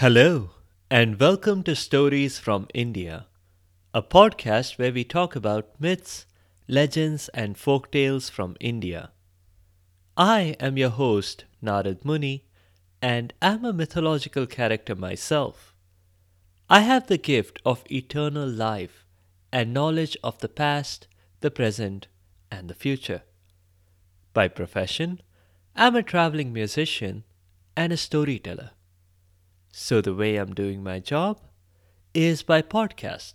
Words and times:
Hello, 0.00 0.50
and 0.92 1.18
welcome 1.18 1.64
to 1.64 1.74
Stories 1.74 2.38
from 2.38 2.68
India, 2.72 3.26
a 3.92 4.00
podcast 4.00 4.78
where 4.78 4.92
we 4.92 5.02
talk 5.02 5.34
about 5.34 5.74
myths, 5.80 6.24
legends, 6.68 7.28
and 7.30 7.58
folk 7.58 7.90
tales 7.90 8.30
from 8.30 8.56
India. 8.60 9.10
I 10.16 10.54
am 10.60 10.78
your 10.78 10.90
host, 10.90 11.46
Narad 11.60 12.04
Muni, 12.04 12.44
and 13.02 13.34
am 13.42 13.64
a 13.64 13.72
mythological 13.72 14.46
character 14.46 14.94
myself. 14.94 15.74
I 16.70 16.82
have 16.82 17.08
the 17.08 17.18
gift 17.18 17.60
of 17.66 17.82
eternal 17.90 18.48
life 18.48 19.04
and 19.50 19.74
knowledge 19.74 20.16
of 20.22 20.38
the 20.38 20.48
past, 20.48 21.08
the 21.40 21.50
present, 21.50 22.06
and 22.52 22.70
the 22.70 22.74
future. 22.74 23.22
By 24.32 24.46
profession, 24.46 25.22
I'm 25.74 25.96
a 25.96 26.04
traveling 26.04 26.52
musician 26.52 27.24
and 27.76 27.92
a 27.92 27.96
storyteller. 27.96 28.70
So, 29.70 30.00
the 30.00 30.14
way 30.14 30.36
I'm 30.36 30.54
doing 30.54 30.82
my 30.82 30.98
job 30.98 31.40
is 32.14 32.42
by 32.42 32.62
podcast. 32.62 33.34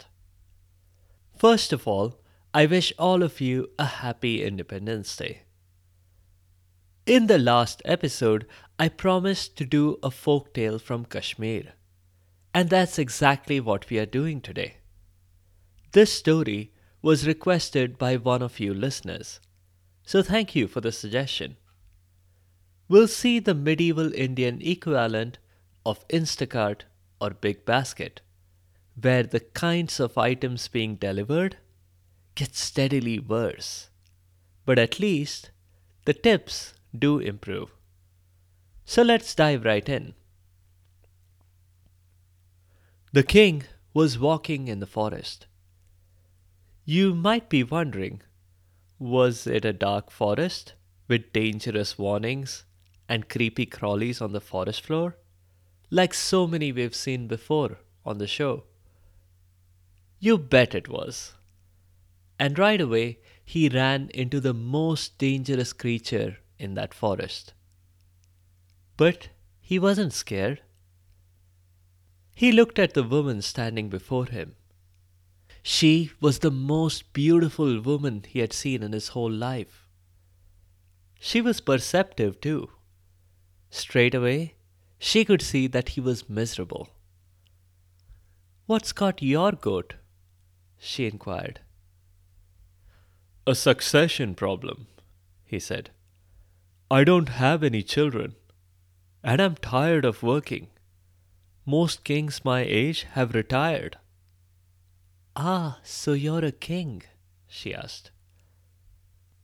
First 1.37 1.71
of 1.71 1.87
all, 1.87 2.19
I 2.53 2.65
wish 2.65 2.93
all 2.99 3.23
of 3.23 3.41
you 3.41 3.69
a 3.79 3.85
happy 3.85 4.43
Independence 4.43 5.15
Day. 5.15 5.43
In 7.05 7.27
the 7.27 7.37
last 7.37 7.81
episode, 7.85 8.45
I 8.79 8.89
promised 8.89 9.57
to 9.57 9.65
do 9.65 9.97
a 10.01 10.09
folk 10.09 10.53
tale 10.53 10.79
from 10.79 11.05
Kashmir, 11.05 11.73
and 12.53 12.69
that's 12.69 12.97
exactly 12.97 13.59
what 13.59 13.89
we 13.89 13.99
are 13.99 14.05
doing 14.05 14.39
today. 14.39 14.77
This 15.91 16.13
story 16.13 16.71
was 17.01 17.27
requested 17.27 17.97
by 17.97 18.15
one 18.15 18.41
of 18.41 18.59
you 18.59 18.73
listeners, 18.73 19.39
so 20.05 20.21
thank 20.23 20.55
you 20.55 20.67
for 20.67 20.81
the 20.81 20.91
suggestion. 20.91 21.57
We'll 22.87 23.07
see 23.07 23.39
the 23.39 23.53
medieval 23.53 24.13
Indian 24.13 24.61
equivalent 24.61 25.39
of 25.85 26.07
Instacart 26.07 26.81
or 27.19 27.31
Big 27.31 27.65
Basket, 27.65 28.21
where 28.99 29.23
the 29.23 29.39
kinds 29.39 29.99
of 29.99 30.17
items 30.17 30.67
being 30.67 30.95
delivered 30.95 31.57
get 32.35 32.55
steadily 32.55 33.19
worse. 33.19 33.89
But 34.65 34.79
at 34.79 34.99
least 34.99 35.51
the 36.05 36.13
tips 36.13 36.73
do 36.97 37.19
improve. 37.19 37.71
So 38.85 39.01
let's 39.01 39.33
dive 39.33 39.63
right 39.65 39.87
in. 39.87 40.13
The 43.11 43.23
king 43.23 43.63
was 43.93 44.17
walking 44.17 44.67
in 44.67 44.79
the 44.79 44.87
forest. 44.87 45.47
You 46.85 47.13
might 47.13 47.47
be 47.47 47.63
wondering 47.63 48.21
was 48.99 49.47
it 49.47 49.65
a 49.65 49.73
dark 49.73 50.09
forest 50.09 50.73
with 51.07 51.33
dangerous 51.33 51.97
warnings 51.97 52.65
and 53.09 53.27
creepy 53.27 53.65
crawlies 53.65 54.21
on 54.21 54.31
the 54.31 54.41
forest 54.41 54.81
floor? 54.81 55.17
Like 55.93 56.13
so 56.15 56.47
many 56.47 56.71
we've 56.71 56.95
seen 56.95 57.27
before 57.27 57.77
on 58.03 58.17
the 58.17 58.25
show. 58.25 58.63
You 60.19 60.39
bet 60.39 60.73
it 60.73 60.89
was. 60.89 61.33
And 62.39 62.57
right 62.57 62.81
away, 62.81 63.19
he 63.45 63.69
ran 63.69 64.09
into 64.11 64.39
the 64.39 64.55
most 64.55 65.19
dangerous 65.19 65.71
creature 65.71 66.37
in 66.57 66.73
that 66.73 66.95
forest. 66.95 67.53
But 68.97 69.29
he 69.61 69.77
wasn't 69.77 70.13
scared. 70.13 70.63
He 72.33 72.51
looked 72.51 72.79
at 72.79 72.95
the 72.95 73.03
woman 73.03 73.43
standing 73.43 73.89
before 73.89 74.25
him. 74.25 74.55
She 75.61 76.11
was 76.19 76.39
the 76.39 76.51
most 76.51 77.13
beautiful 77.13 77.79
woman 77.79 78.23
he 78.27 78.39
had 78.39 78.51
seen 78.51 78.81
in 78.81 78.93
his 78.93 79.09
whole 79.09 79.31
life. 79.31 79.87
She 81.19 81.39
was 81.39 81.61
perceptive 81.61 82.41
too. 82.41 82.71
Straight 83.69 84.15
away, 84.15 84.55
she 85.05 85.25
could 85.25 85.41
see 85.41 85.67
that 85.67 85.89
he 85.89 85.99
was 85.99 86.29
miserable. 86.29 86.87
What's 88.67 88.93
got 88.93 89.21
your 89.21 89.51
goat? 89.51 89.95
she 90.77 91.05
inquired. 91.05 91.59
A 93.45 93.53
succession 93.53 94.33
problem, 94.33 94.87
he 95.43 95.59
said. 95.59 95.89
I 96.89 97.03
don't 97.03 97.27
have 97.27 97.63
any 97.63 97.83
children, 97.83 98.35
and 99.21 99.41
I'm 99.41 99.55
tired 99.55 100.05
of 100.05 100.23
working. 100.23 100.67
Most 101.65 102.05
kings 102.05 102.45
my 102.45 102.61
age 102.61 103.03
have 103.11 103.35
retired. 103.35 103.97
Ah, 105.35 105.79
so 105.83 106.13
you're 106.13 106.45
a 106.45 106.53
king? 106.53 107.03
she 107.45 107.75
asked. 107.75 108.11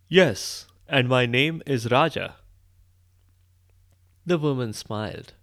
Yes, 0.07 0.67
and 0.87 1.09
my 1.09 1.25
name 1.25 1.61
is 1.65 1.91
Raja. 1.91 2.37
The 4.25 4.37
woman 4.37 4.71
smiled. 4.71 5.33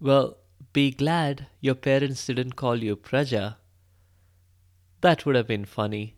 Well, 0.00 0.38
be 0.72 0.90
glad 0.90 1.46
your 1.60 1.74
parents 1.74 2.26
didn't 2.26 2.56
call 2.56 2.82
you 2.82 2.96
Praja. 2.96 3.56
That 5.00 5.24
would 5.24 5.36
have 5.36 5.46
been 5.46 5.64
funny. 5.64 6.16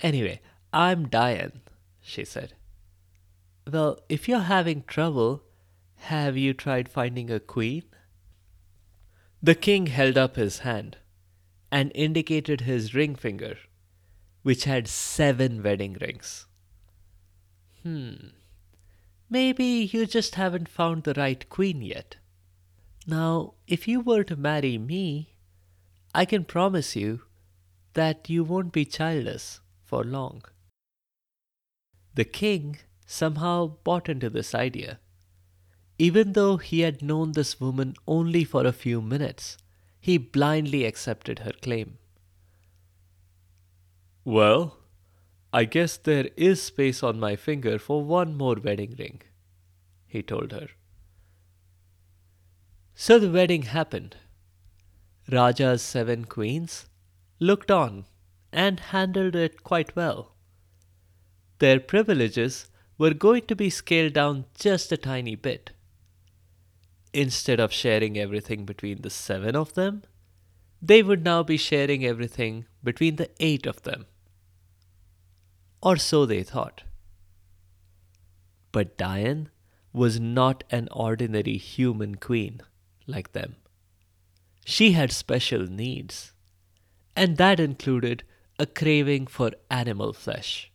Anyway, 0.00 0.40
I'm 0.72 1.08
Diane, 1.08 1.60
she 2.00 2.24
said. 2.24 2.54
Well, 3.70 3.98
if 4.08 4.28
you're 4.28 4.40
having 4.40 4.82
trouble, 4.82 5.42
have 5.96 6.36
you 6.36 6.52
tried 6.52 6.88
finding 6.88 7.30
a 7.30 7.40
queen? 7.40 7.84
The 9.42 9.54
king 9.54 9.86
held 9.86 10.16
up 10.16 10.36
his 10.36 10.60
hand 10.60 10.98
and 11.70 11.92
indicated 11.94 12.62
his 12.62 12.94
ring 12.94 13.14
finger, 13.14 13.58
which 14.42 14.64
had 14.64 14.88
seven 14.88 15.62
wedding 15.62 15.96
rings. 16.00 16.46
Hmm, 17.82 18.28
maybe 19.28 19.90
you 19.92 20.06
just 20.06 20.36
haven't 20.36 20.68
found 20.68 21.04
the 21.04 21.14
right 21.14 21.48
queen 21.48 21.82
yet. 21.82 22.16
Now, 23.06 23.54
if 23.66 23.86
you 23.86 24.00
were 24.00 24.24
to 24.24 24.36
marry 24.36 24.78
me, 24.78 25.34
I 26.14 26.24
can 26.24 26.44
promise 26.44 26.96
you 26.96 27.22
that 27.92 28.30
you 28.30 28.44
won't 28.44 28.72
be 28.72 28.84
childless 28.84 29.60
for 29.82 30.04
long. 30.04 30.42
The 32.14 32.24
king 32.24 32.78
somehow 33.06 33.76
bought 33.84 34.08
into 34.08 34.30
this 34.30 34.54
idea. 34.54 35.00
Even 35.98 36.32
though 36.32 36.56
he 36.56 36.80
had 36.80 37.02
known 37.02 37.32
this 37.32 37.60
woman 37.60 37.94
only 38.06 38.44
for 38.44 38.66
a 38.66 38.72
few 38.72 39.00
minutes, 39.00 39.58
he 40.00 40.18
blindly 40.18 40.84
accepted 40.84 41.40
her 41.40 41.52
claim. 41.52 41.98
Well, 44.24 44.78
I 45.52 45.64
guess 45.64 45.96
there 45.96 46.30
is 46.36 46.62
space 46.62 47.02
on 47.02 47.20
my 47.20 47.36
finger 47.36 47.78
for 47.78 48.02
one 48.02 48.34
more 48.34 48.56
wedding 48.56 48.96
ring, 48.98 49.22
he 50.06 50.22
told 50.22 50.52
her. 50.52 50.68
So 52.96 53.18
the 53.18 53.30
wedding 53.30 53.62
happened. 53.62 54.16
Raja's 55.30 55.82
seven 55.82 56.24
queens 56.26 56.86
looked 57.40 57.70
on 57.70 58.04
and 58.52 58.78
handled 58.78 59.34
it 59.34 59.64
quite 59.64 59.96
well. 59.96 60.34
Their 61.58 61.80
privileges 61.80 62.70
were 62.96 63.14
going 63.14 63.46
to 63.46 63.56
be 63.56 63.68
scaled 63.68 64.12
down 64.12 64.44
just 64.54 64.92
a 64.92 64.96
tiny 64.96 65.34
bit. 65.34 65.72
Instead 67.12 67.58
of 67.58 67.72
sharing 67.72 68.16
everything 68.16 68.64
between 68.64 69.02
the 69.02 69.10
seven 69.10 69.56
of 69.56 69.74
them, 69.74 70.04
they 70.80 71.02
would 71.02 71.24
now 71.24 71.42
be 71.42 71.56
sharing 71.56 72.04
everything 72.04 72.66
between 72.82 73.16
the 73.16 73.30
eight 73.40 73.66
of 73.66 73.82
them. 73.82 74.06
Or 75.82 75.96
so 75.96 76.26
they 76.26 76.42
thought. 76.42 76.84
But 78.70 78.96
Diane 78.96 79.50
was 79.92 80.20
not 80.20 80.64
an 80.70 80.88
ordinary 80.92 81.56
human 81.56 82.16
queen 82.16 82.60
like 83.06 83.32
them. 83.32 83.56
She 84.64 84.92
had 84.92 85.12
special 85.12 85.66
needs, 85.66 86.32
and 87.14 87.36
that 87.36 87.60
included 87.60 88.24
a 88.58 88.66
craving 88.66 89.26
for 89.26 89.52
animal 89.70 90.12
flesh. 90.12 90.70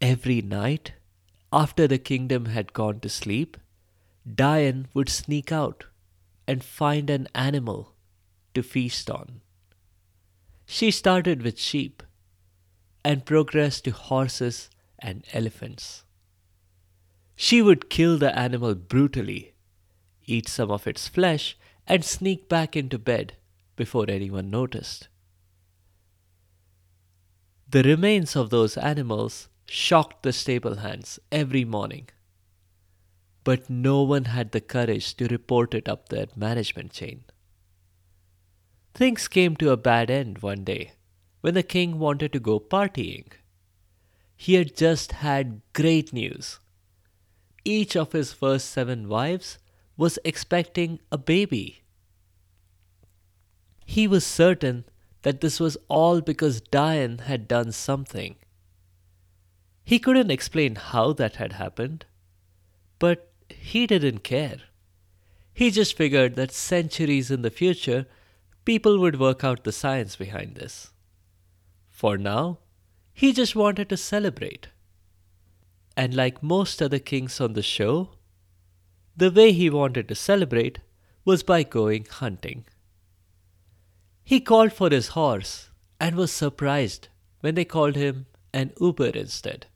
Every 0.00 0.42
night, 0.42 0.92
after 1.52 1.86
the 1.88 1.98
kingdom 1.98 2.46
had 2.46 2.72
gone 2.72 3.00
to 3.00 3.08
sleep, 3.08 3.56
Diane 4.32 4.88
would 4.92 5.08
sneak 5.08 5.50
out 5.50 5.86
and 6.46 6.62
find 6.62 7.08
an 7.08 7.28
animal 7.34 7.94
to 8.54 8.62
feast 8.62 9.10
on. 9.10 9.40
She 10.66 10.90
started 10.90 11.42
with 11.42 11.58
sheep 11.58 12.02
and 13.04 13.24
progressed 13.24 13.84
to 13.84 13.90
horses 13.90 14.68
and 14.98 15.24
elephants. 15.32 16.04
She 17.36 17.62
would 17.62 17.88
kill 17.88 18.18
the 18.18 18.36
animal 18.38 18.74
brutally 18.74 19.54
eat 20.28 20.48
some 20.48 20.70
of 20.70 20.86
its 20.86 21.08
flesh, 21.08 21.56
and 21.86 22.04
sneak 22.04 22.48
back 22.48 22.76
into 22.76 22.98
bed 22.98 23.34
before 23.76 24.06
anyone 24.08 24.50
noticed. 24.50 25.08
The 27.70 27.82
remains 27.82 28.36
of 28.36 28.50
those 28.50 28.76
animals 28.76 29.48
shocked 29.66 30.22
the 30.22 30.32
stable 30.32 30.76
hands 30.76 31.18
every 31.30 31.64
morning, 31.64 32.08
but 33.44 33.68
no 33.68 34.02
one 34.02 34.24
had 34.26 34.52
the 34.52 34.60
courage 34.60 35.14
to 35.16 35.28
report 35.28 35.74
it 35.74 35.88
up 35.88 36.08
their 36.08 36.26
management 36.36 36.92
chain. 36.92 37.24
Things 38.94 39.28
came 39.28 39.56
to 39.56 39.70
a 39.70 39.76
bad 39.76 40.10
end 40.10 40.42
one 40.42 40.64
day 40.64 40.92
when 41.40 41.54
the 41.54 41.62
king 41.62 41.98
wanted 41.98 42.32
to 42.32 42.40
go 42.40 42.58
partying. 42.58 43.26
He 44.36 44.54
had 44.54 44.76
just 44.76 45.12
had 45.12 45.62
great 45.72 46.12
news. 46.12 46.58
Each 47.64 47.96
of 47.96 48.12
his 48.12 48.32
first 48.32 48.70
seven 48.70 49.08
wives 49.08 49.58
was 49.98 50.18
expecting 50.24 51.00
a 51.12 51.18
baby. 51.18 51.82
He 53.84 54.06
was 54.06 54.24
certain 54.24 54.84
that 55.22 55.40
this 55.42 55.58
was 55.58 55.76
all 55.88 56.20
because 56.20 56.60
Dian 56.60 57.18
had 57.18 57.48
done 57.48 57.72
something. 57.72 58.36
He 59.84 59.98
couldn't 59.98 60.30
explain 60.30 60.76
how 60.76 61.12
that 61.14 61.36
had 61.36 61.54
happened, 61.54 62.06
but 62.98 63.32
he 63.48 63.86
didn't 63.86 64.20
care. 64.20 64.60
He 65.52 65.70
just 65.70 65.96
figured 65.96 66.36
that 66.36 66.52
centuries 66.52 67.30
in 67.32 67.42
the 67.42 67.50
future, 67.50 68.06
people 68.64 69.00
would 69.00 69.18
work 69.18 69.42
out 69.42 69.64
the 69.64 69.72
science 69.72 70.14
behind 70.14 70.54
this. 70.54 70.92
For 71.90 72.16
now, 72.16 72.58
he 73.12 73.32
just 73.32 73.56
wanted 73.56 73.88
to 73.88 73.96
celebrate. 73.96 74.68
And 75.96 76.14
like 76.14 76.40
most 76.40 76.80
other 76.80 77.00
kings 77.00 77.40
on 77.40 77.54
the 77.54 77.62
show, 77.62 78.10
the 79.18 79.30
way 79.32 79.50
he 79.52 79.68
wanted 79.68 80.08
to 80.08 80.14
celebrate 80.14 80.78
was 81.24 81.42
by 81.42 81.62
going 81.64 82.06
hunting. 82.08 82.64
He 84.22 84.40
called 84.40 84.72
for 84.72 84.90
his 84.90 85.08
horse 85.08 85.70
and 86.00 86.14
was 86.14 86.30
surprised 86.30 87.08
when 87.40 87.56
they 87.56 87.64
called 87.64 87.96
him 87.96 88.26
an 88.52 88.72
Uber 88.80 89.08
instead. 89.08 89.66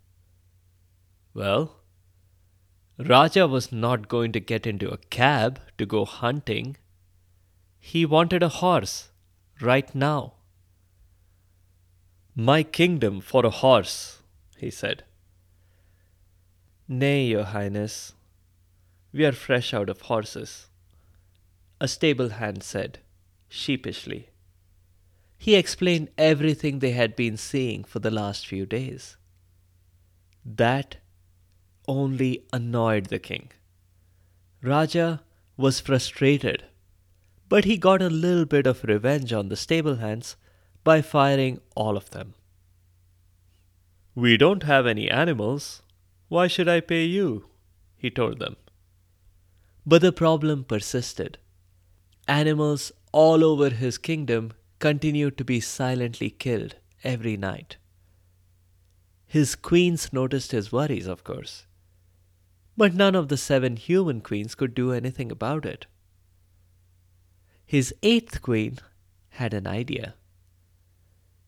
Well, 1.35 1.81
Raja 2.99 3.49
was 3.49 3.73
not 3.73 4.07
going 4.07 4.31
to 4.33 4.41
get 4.41 4.67
into 4.67 4.91
a 4.91 4.99
cab 5.19 5.59
to 5.77 5.87
go 5.87 6.05
hunting. 6.05 6.77
He 7.81 8.07
wanted 8.07 8.45
a 8.45 8.57
horse 8.61 9.11
right 9.61 9.93
now. 9.93 10.35
My 12.37 12.63
kingdom 12.63 13.21
for 13.21 13.45
a 13.45 13.51
horse, 13.51 14.23
he 14.57 14.71
said. 14.71 15.03
Nay, 16.87 17.25
your 17.25 17.45
highness, 17.45 18.13
we 19.13 19.25
are 19.25 19.33
fresh 19.33 19.75
out 19.75 19.91
of 19.91 20.03
horses, 20.03 20.69
a 21.81 21.87
stable 21.87 22.31
hand 22.31 22.63
said, 22.63 22.99
sheepishly. 23.49 24.31
He 25.37 25.55
explained 25.55 26.09
everything 26.17 26.79
they 26.79 26.93
had 26.93 27.15
been 27.17 27.37
seeing 27.37 27.85
for 27.85 27.99
the 27.99 28.11
last 28.11 28.47
few 28.47 28.65
days. 28.65 29.17
That 30.45 30.97
only 31.87 32.45
annoyed 32.53 33.07
the 33.07 33.19
king. 33.19 33.51
Raja 34.63 35.23
was 35.57 35.81
frustrated, 35.81 36.65
but 37.49 37.65
he 37.65 37.77
got 37.77 38.01
a 38.01 38.09
little 38.09 38.47
bit 38.47 38.67
of 38.67 38.85
revenge 38.85 39.33
on 39.33 39.49
the 39.49 39.57
stable 39.57 39.97
hands 39.97 40.37
by 40.85 41.03
firing 41.03 41.61
all 41.75 41.97
of 41.97 42.11
them. 42.11 42.35
We 44.15 44.37
don't 44.37 44.63
have 44.63 44.87
any 44.87 45.11
animals. 45.11 45.83
Why 46.29 46.47
should 46.47 46.69
I 46.69 46.81
pay 46.81 47.05
you? 47.05 47.47
he 47.97 48.11
told 48.11 48.39
them. 48.39 48.57
But 49.85 50.03
the 50.03 50.13
problem 50.13 50.65
persisted. 50.65 51.39
Animals 52.29 52.93
all 53.13 53.45
over 53.45 53.71
his 53.71 53.99
kingdom 53.99 54.53
continued 54.79 55.37
to 55.39 55.45
be 55.45 55.61
silently 55.61 56.31
killed 56.31 56.77
every 57.05 57.37
night. 57.37 57.77
His 59.27 59.55
queens 59.55 60.13
noticed 60.13 60.53
his 60.53 60.71
worries, 60.71 61.07
of 61.07 61.25
course. 61.25 61.67
But 62.77 62.95
none 62.95 63.15
of 63.15 63.29
the 63.29 63.37
seven 63.37 63.77
human 63.77 64.21
queens 64.21 64.55
could 64.55 64.75
do 64.75 64.93
anything 64.93 65.31
about 65.31 65.67
it. 65.67 65.87
His 67.65 67.95
eighth 68.03 68.43
queen 68.43 68.79
had 69.31 69.55
an 69.55 69.67
idea. 69.67 70.15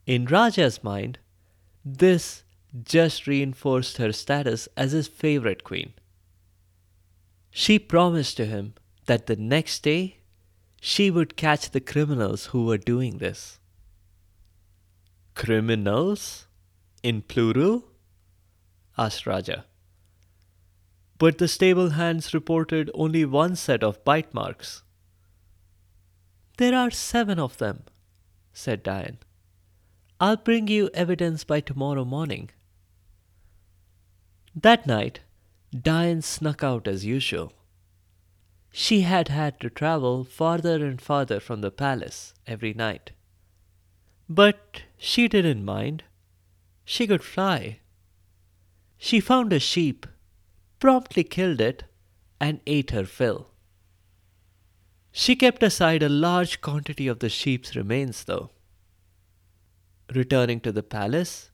In 0.07 0.27
Raja's 0.27 0.83
mind, 0.83 1.19
this 1.85 2.45
just 2.83 3.27
reinforced 3.27 3.99
her 3.99 4.13
status 4.13 4.69
as 4.77 4.93
his 4.93 5.07
favorite 5.09 5.65
queen. 5.65 5.93
She 7.57 7.79
promised 7.79 8.37
to 8.39 8.47
him 8.47 8.75
that 9.07 9.27
the 9.27 9.37
next 9.37 9.85
day 9.85 10.17
she 10.81 11.09
would 11.09 11.37
catch 11.37 11.71
the 11.71 11.81
criminals 11.81 12.47
who 12.47 12.65
were 12.67 12.79
doing 12.79 13.19
this. 13.19 13.61
Criminals? 15.35 16.49
In 17.05 17.23
plural? 17.23 17.85
asked 18.99 19.25
Raja. 19.25 19.67
But 21.17 21.39
the 21.39 21.47
stable 21.47 21.91
hands 21.91 22.35
reported 22.35 22.91
only 22.93 23.25
one 23.25 23.55
set 23.55 23.85
of 23.85 24.05
bite 24.05 24.35
marks. 24.35 24.83
There 26.59 26.75
are 26.75 26.91
seven 26.91 27.39
of 27.39 27.59
them, 27.59 27.85
said 28.53 28.83
Dian. 28.83 29.19
I'll 30.19 30.37
bring 30.37 30.67
you 30.67 30.91
evidence 30.93 31.45
by 31.45 31.61
tomorrow 31.61 32.05
morning. 32.05 32.51
That 34.57 34.89
night, 34.89 35.21
Dian 35.75 36.23
snuck 36.23 36.63
out 36.63 36.87
as 36.87 37.05
usual. 37.05 37.53
She 38.71 39.01
had 39.01 39.29
had 39.29 39.59
to 39.61 39.71
travel 39.71 40.23
farther 40.25 40.87
and 40.87 41.01
farther 41.01 41.41
from 41.41 41.63
the 41.63 41.71
palace 41.73 42.33
every 42.47 42.75
night. 42.75 43.11
But 44.29 44.83
she 44.97 45.27
didn't 45.27 45.65
mind. 45.65 46.05
She 46.85 47.07
could 47.07 47.25
fly. 47.25 47.81
She 48.99 49.21
found 49.21 49.53
a 49.53 49.59
sheep, 49.59 50.07
promptly 50.79 51.25
killed 51.25 51.61
it, 51.61 51.85
and 52.41 52.61
ate 52.67 52.91
her 52.91 53.05
fill. 53.05 53.51
She 55.11 55.35
kept 55.37 55.63
aside 55.63 56.03
a 56.03 56.09
large 56.09 56.61
quantity 56.61 57.09
of 57.09 57.19
the 57.19 57.29
sheep's 57.29 57.75
remains, 57.75 58.25
though. 58.25 58.51
Returning 60.15 60.61
to 60.61 60.73
the 60.73 60.83
palace, 60.83 61.51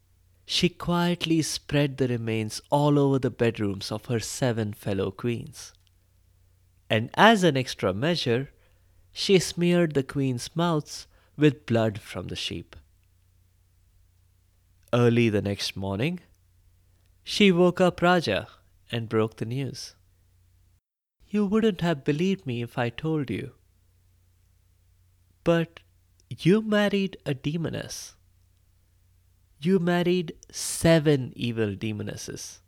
she 0.51 0.69
quietly 0.69 1.41
spread 1.41 1.97
the 1.97 2.09
remains 2.09 2.61
all 2.71 2.99
over 2.99 3.21
the 3.21 3.31
bedrooms 3.31 3.93
of 3.93 4.07
her 4.07 4.19
seven 4.19 4.73
fellow 4.73 5.13
queens. 5.13 5.73
And 6.91 7.09
as 7.15 7.45
an 7.45 7.57
extra 7.57 7.95
measure, 7.95 8.51
she 9.13 9.39
smeared 9.39 9.95
the 9.95 10.03
queens' 10.03 10.51
mouths 10.57 11.07
with 11.37 11.67
blood 11.67 12.01
from 12.01 12.27
the 12.27 12.35
sheep. 12.35 12.75
Early 14.93 15.29
the 15.29 15.41
next 15.41 15.77
morning, 15.77 16.19
she 17.23 17.53
woke 17.53 17.81
up 17.81 18.03
Raja 18.03 18.49
and 18.91 19.09
broke 19.09 19.37
the 19.37 19.45
news. 19.45 19.95
You 21.29 21.47
wouldn't 21.47 21.81
have 21.81 22.03
believed 22.03 22.45
me 22.45 22.61
if 22.61 22.77
I 22.77 22.89
told 22.89 23.31
you. 23.31 23.53
But 25.45 25.79
you 26.29 26.61
married 26.61 27.19
a 27.25 27.35
demoness 27.35 28.17
you 29.61 29.79
married 29.79 30.33
seven 30.51 31.33
evil 31.37 31.75
demonesses. 31.75 32.61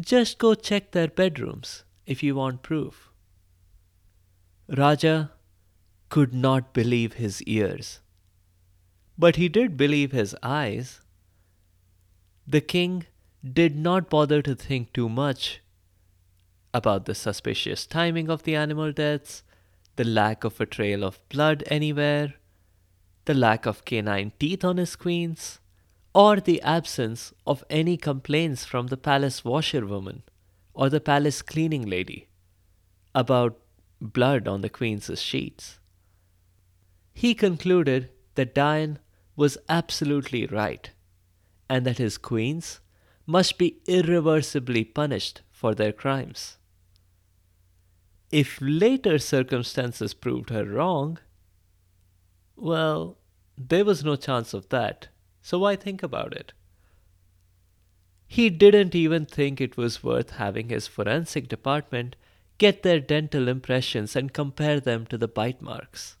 Just 0.00 0.38
go 0.38 0.54
check 0.54 0.92
their 0.92 1.08
bedrooms 1.08 1.84
if 2.06 2.22
you 2.22 2.34
want 2.34 2.62
proof. 2.62 3.10
Raja 4.68 5.32
could 6.08 6.32
not 6.32 6.72
believe 6.72 7.14
his 7.14 7.42
ears, 7.42 8.00
but 9.18 9.36
he 9.36 9.48
did 9.48 9.76
believe 9.76 10.12
his 10.12 10.34
eyes. 10.42 11.00
The 12.46 12.60
king 12.60 13.06
did 13.44 13.76
not 13.76 14.08
bother 14.08 14.40
to 14.42 14.54
think 14.54 14.92
too 14.92 15.08
much 15.08 15.60
about 16.72 17.04
the 17.04 17.14
suspicious 17.14 17.86
timing 17.86 18.30
of 18.30 18.44
the 18.44 18.56
animal 18.56 18.92
deaths, 18.92 19.42
the 19.96 20.04
lack 20.04 20.44
of 20.44 20.60
a 20.60 20.66
trail 20.66 21.04
of 21.04 21.20
blood 21.28 21.62
anywhere, 21.66 22.34
the 23.24 23.34
lack 23.34 23.66
of 23.66 23.84
canine 23.84 24.32
teeth 24.38 24.64
on 24.64 24.76
his 24.76 24.96
queens, 24.96 25.60
or 26.14 26.40
the 26.40 26.60
absence 26.62 27.32
of 27.46 27.64
any 27.70 27.96
complaints 27.96 28.64
from 28.64 28.88
the 28.88 28.96
palace 28.96 29.44
washerwoman 29.44 30.22
or 30.74 30.88
the 30.88 31.00
palace 31.00 31.42
cleaning 31.42 31.86
lady 31.86 32.28
about 33.14 33.58
blood 34.00 34.48
on 34.48 34.60
the 34.60 34.68
queen's 34.68 35.10
sheets. 35.20 35.78
He 37.14 37.34
concluded 37.34 38.10
that 38.34 38.54
Dian 38.54 38.98
was 39.36 39.58
absolutely 39.68 40.46
right 40.46 40.90
and 41.68 41.86
that 41.86 41.98
his 41.98 42.18
queens 42.18 42.80
must 43.26 43.58
be 43.58 43.78
irreversibly 43.86 44.84
punished 44.84 45.42
for 45.50 45.74
their 45.74 45.92
crimes. 45.92 46.56
If 48.30 48.58
later 48.60 49.18
circumstances 49.18 50.14
proved 50.14 50.50
her 50.50 50.64
wrong, 50.64 51.18
well, 52.62 53.18
there 53.58 53.84
was 53.84 54.04
no 54.04 54.14
chance 54.14 54.54
of 54.54 54.68
that, 54.68 55.08
so 55.42 55.58
why 55.58 55.74
think 55.74 56.00
about 56.00 56.32
it? 56.32 56.52
He 58.28 58.50
didn't 58.50 58.94
even 58.94 59.26
think 59.26 59.60
it 59.60 59.76
was 59.76 60.04
worth 60.04 60.30
having 60.30 60.68
his 60.68 60.86
forensic 60.86 61.48
department 61.48 62.14
get 62.58 62.84
their 62.84 63.00
dental 63.00 63.48
impressions 63.48 64.14
and 64.14 64.32
compare 64.32 64.78
them 64.78 65.06
to 65.06 65.18
the 65.18 65.26
bite 65.26 65.60
marks. 65.60 66.16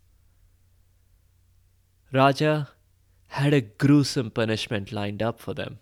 Raja 2.12 2.70
had 3.28 3.54
a 3.54 3.60
gruesome 3.60 4.32
punishment 4.32 4.90
lined 4.90 5.22
up 5.22 5.38
for 5.38 5.54
them. 5.54 5.78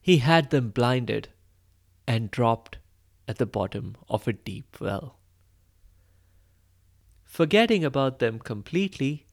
He 0.00 0.18
had 0.18 0.50
them 0.50 0.70
blinded 0.70 1.30
and 2.06 2.30
dropped 2.30 2.78
at 3.26 3.38
the 3.38 3.46
bottom 3.46 3.96
of 4.08 4.28
a 4.28 4.32
deep 4.32 4.80
well. 4.80 5.18
Forgetting 7.24 7.84
about 7.84 8.20
them 8.20 8.38
completely, 8.38 9.26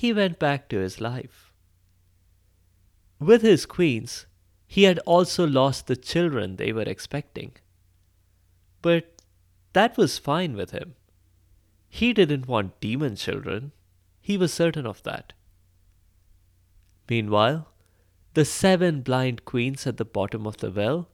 he 0.00 0.14
went 0.14 0.38
back 0.38 0.66
to 0.66 0.78
his 0.78 0.98
life. 0.98 1.52
With 3.18 3.42
his 3.42 3.66
queens, 3.66 4.24
he 4.66 4.84
had 4.84 4.98
also 5.00 5.46
lost 5.46 5.88
the 5.88 5.96
children 6.10 6.56
they 6.56 6.72
were 6.72 6.88
expecting. 6.92 7.52
But 8.80 9.20
that 9.74 9.98
was 9.98 10.16
fine 10.16 10.54
with 10.54 10.70
him. 10.70 10.94
He 11.90 12.14
didn't 12.14 12.48
want 12.48 12.80
demon 12.80 13.14
children, 13.14 13.72
he 14.22 14.38
was 14.38 14.54
certain 14.54 14.86
of 14.86 15.02
that. 15.02 15.34
Meanwhile, 17.10 17.68
the 18.32 18.46
seven 18.46 19.02
blind 19.02 19.44
queens 19.44 19.86
at 19.86 19.98
the 19.98 20.06
bottom 20.06 20.46
of 20.46 20.56
the 20.58 20.70
well 20.70 21.10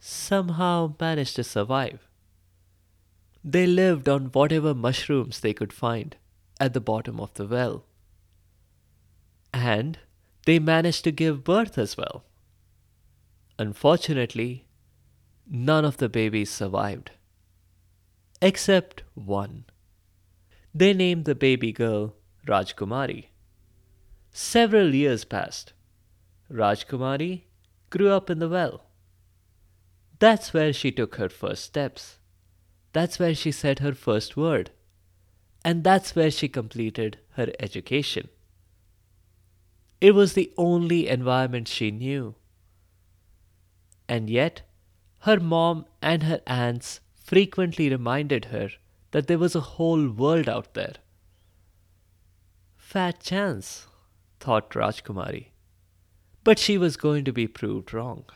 somehow 0.00 0.94
managed 0.98 1.36
to 1.36 1.44
survive. 1.44 2.08
They 3.44 3.66
lived 3.66 4.08
on 4.08 4.32
whatever 4.38 4.72
mushrooms 4.74 5.40
they 5.40 5.52
could 5.52 5.74
find 5.74 6.16
at 6.58 6.72
the 6.72 6.80
bottom 6.80 7.20
of 7.20 7.34
the 7.34 7.46
well. 7.46 7.84
And 9.56 9.98
they 10.44 10.58
managed 10.58 11.02
to 11.04 11.10
give 11.10 11.42
birth 11.42 11.78
as 11.78 11.96
well. 11.96 12.24
Unfortunately, 13.58 14.66
none 15.50 15.82
of 15.82 15.96
the 15.96 16.10
babies 16.10 16.50
survived. 16.50 17.12
Except 18.42 19.02
one. 19.14 19.64
They 20.74 20.92
named 20.92 21.24
the 21.24 21.34
baby 21.34 21.72
girl 21.72 22.16
Rajkumari. 22.46 23.28
Several 24.30 24.94
years 24.94 25.24
passed. 25.24 25.72
Rajkumari 26.52 27.44
grew 27.88 28.10
up 28.10 28.28
in 28.28 28.40
the 28.40 28.50
well. 28.50 28.84
That's 30.18 30.52
where 30.52 30.74
she 30.74 30.92
took 30.92 31.16
her 31.16 31.30
first 31.30 31.64
steps. 31.64 32.18
That's 32.92 33.18
where 33.18 33.34
she 33.34 33.52
said 33.52 33.78
her 33.78 33.94
first 33.94 34.36
word. 34.36 34.70
And 35.64 35.82
that's 35.82 36.14
where 36.14 36.30
she 36.30 36.46
completed 36.46 37.18
her 37.36 37.50
education. 37.58 38.28
It 40.00 40.14
was 40.14 40.34
the 40.34 40.52
only 40.56 41.08
environment 41.08 41.68
she 41.68 41.90
knew. 41.90 42.34
And 44.08 44.30
yet, 44.30 44.62
her 45.20 45.40
mom 45.40 45.86
and 46.00 46.22
her 46.24 46.40
aunts 46.46 47.00
frequently 47.14 47.90
reminded 47.90 48.46
her 48.46 48.70
that 49.10 49.26
there 49.26 49.38
was 49.38 49.56
a 49.56 49.60
whole 49.60 50.08
world 50.08 50.48
out 50.48 50.74
there. 50.74 50.94
Fat 52.76 53.20
chance, 53.20 53.88
thought 54.38 54.70
Rajkumari. 54.70 55.48
But 56.44 56.58
she 56.60 56.78
was 56.78 56.96
going 56.96 57.24
to 57.24 57.32
be 57.32 57.48
proved 57.48 57.92
wrong. 57.92 58.26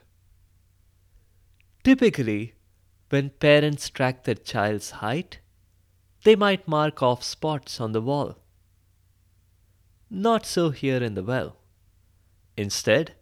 Typically, 1.85 2.55
when 3.11 3.31
parents 3.31 3.89
track 3.89 4.25
their 4.25 4.35
child's 4.35 4.91
height, 4.91 5.39
they 6.25 6.35
might 6.35 6.67
mark 6.67 7.03
off 7.03 7.23
spots 7.23 7.81
on 7.81 7.93
the 7.93 8.01
wall. 8.01 8.40
Not 10.11 10.45
so 10.45 10.71
here 10.71 11.03
in 11.03 11.15
the 11.15 11.23
well. 11.23 11.59
Instead, 12.57 13.15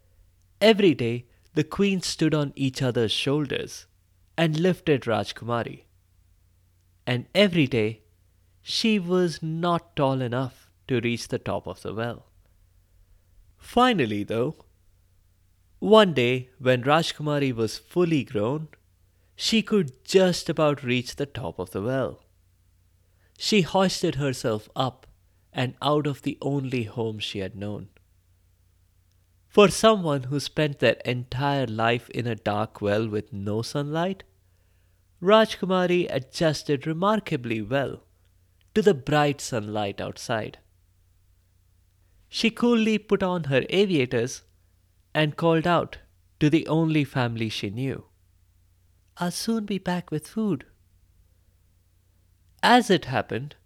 every 0.61 0.95
day 0.95 1.27
the 1.53 1.65
queens 1.65 2.07
stood 2.07 2.35
on 2.35 2.53
each 2.57 2.81
other's 2.81 3.13
shoulders 3.13 3.87
and 4.39 4.59
lifted 4.59 5.03
Rajkumari. 5.03 5.85
And 7.07 7.27
every 7.35 7.67
day 7.67 8.03
she 8.63 8.99
was 8.99 9.43
not 9.43 9.97
tall 9.97 10.23
enough 10.23 10.71
to 10.87 11.01
reach 11.01 11.29
the 11.29 11.39
top 11.39 11.67
of 11.67 11.83
the 11.83 11.93
well. 11.93 12.27
Finally, 13.59 14.23
though, 14.25 14.57
one 15.81 16.15
day 16.15 16.49
when 16.59 16.83
Rajkumari 16.83 17.55
was 17.55 17.77
fully 17.77 18.25
grown, 18.25 18.69
she 19.37 19.61
could 19.63 20.05
just 20.05 20.49
about 20.49 20.83
reach 20.83 21.17
the 21.17 21.27
top 21.27 21.59
of 21.59 21.71
the 21.71 21.83
well. 21.83 22.25
She 23.37 23.61
hoisted 23.61 24.15
herself 24.15 24.69
up 24.75 25.07
and 25.59 25.75
out 25.83 26.07
of 26.07 26.23
the 26.23 26.39
only 26.41 26.85
home 26.85 27.19
she 27.19 27.41
had 27.41 27.57
known. 27.57 27.89
For 29.49 29.69
someone 29.69 30.25
who 30.25 30.39
spent 30.39 30.79
their 30.79 30.99
entire 31.05 31.67
life 31.67 32.09
in 32.11 32.29
a 32.29 32.37
dark 32.37 32.81
well 32.81 33.09
with 33.09 33.33
no 33.33 33.63
sunlight, 33.63 34.23
Rajkumari 35.21 36.07
adjusted 36.11 36.87
remarkably 36.87 37.61
well 37.61 38.05
to 38.77 38.83
the 38.83 38.95
bright 38.95 39.41
sunlight 39.41 40.01
outside. 40.01 40.59
She 42.29 42.51
coolly 42.51 42.97
put 42.97 43.25
on 43.25 43.45
her 43.45 43.65
aviators 43.69 44.43
and 45.13 45.37
called 45.37 45.67
out 45.67 45.99
to 46.39 46.49
the 46.49 46.69
only 46.69 47.03
family 47.03 47.49
she 47.49 47.71
knew. 47.71 48.05
I'll 49.17 49.33
soon 49.33 49.65
be 49.65 49.79
back 49.79 50.13
with 50.13 50.29
food. 50.29 50.67
As 52.63 52.91
it 52.91 53.07
happened, 53.07 53.57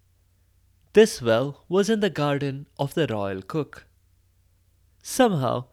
this 0.93 1.21
well 1.21 1.63
was 1.67 1.89
in 1.89 1.99
the 1.99 2.09
garden 2.09 2.67
of 2.77 2.93
the 2.93 3.07
royal 3.07 3.41
cook. 3.41 3.85
Somehow, 5.01 5.65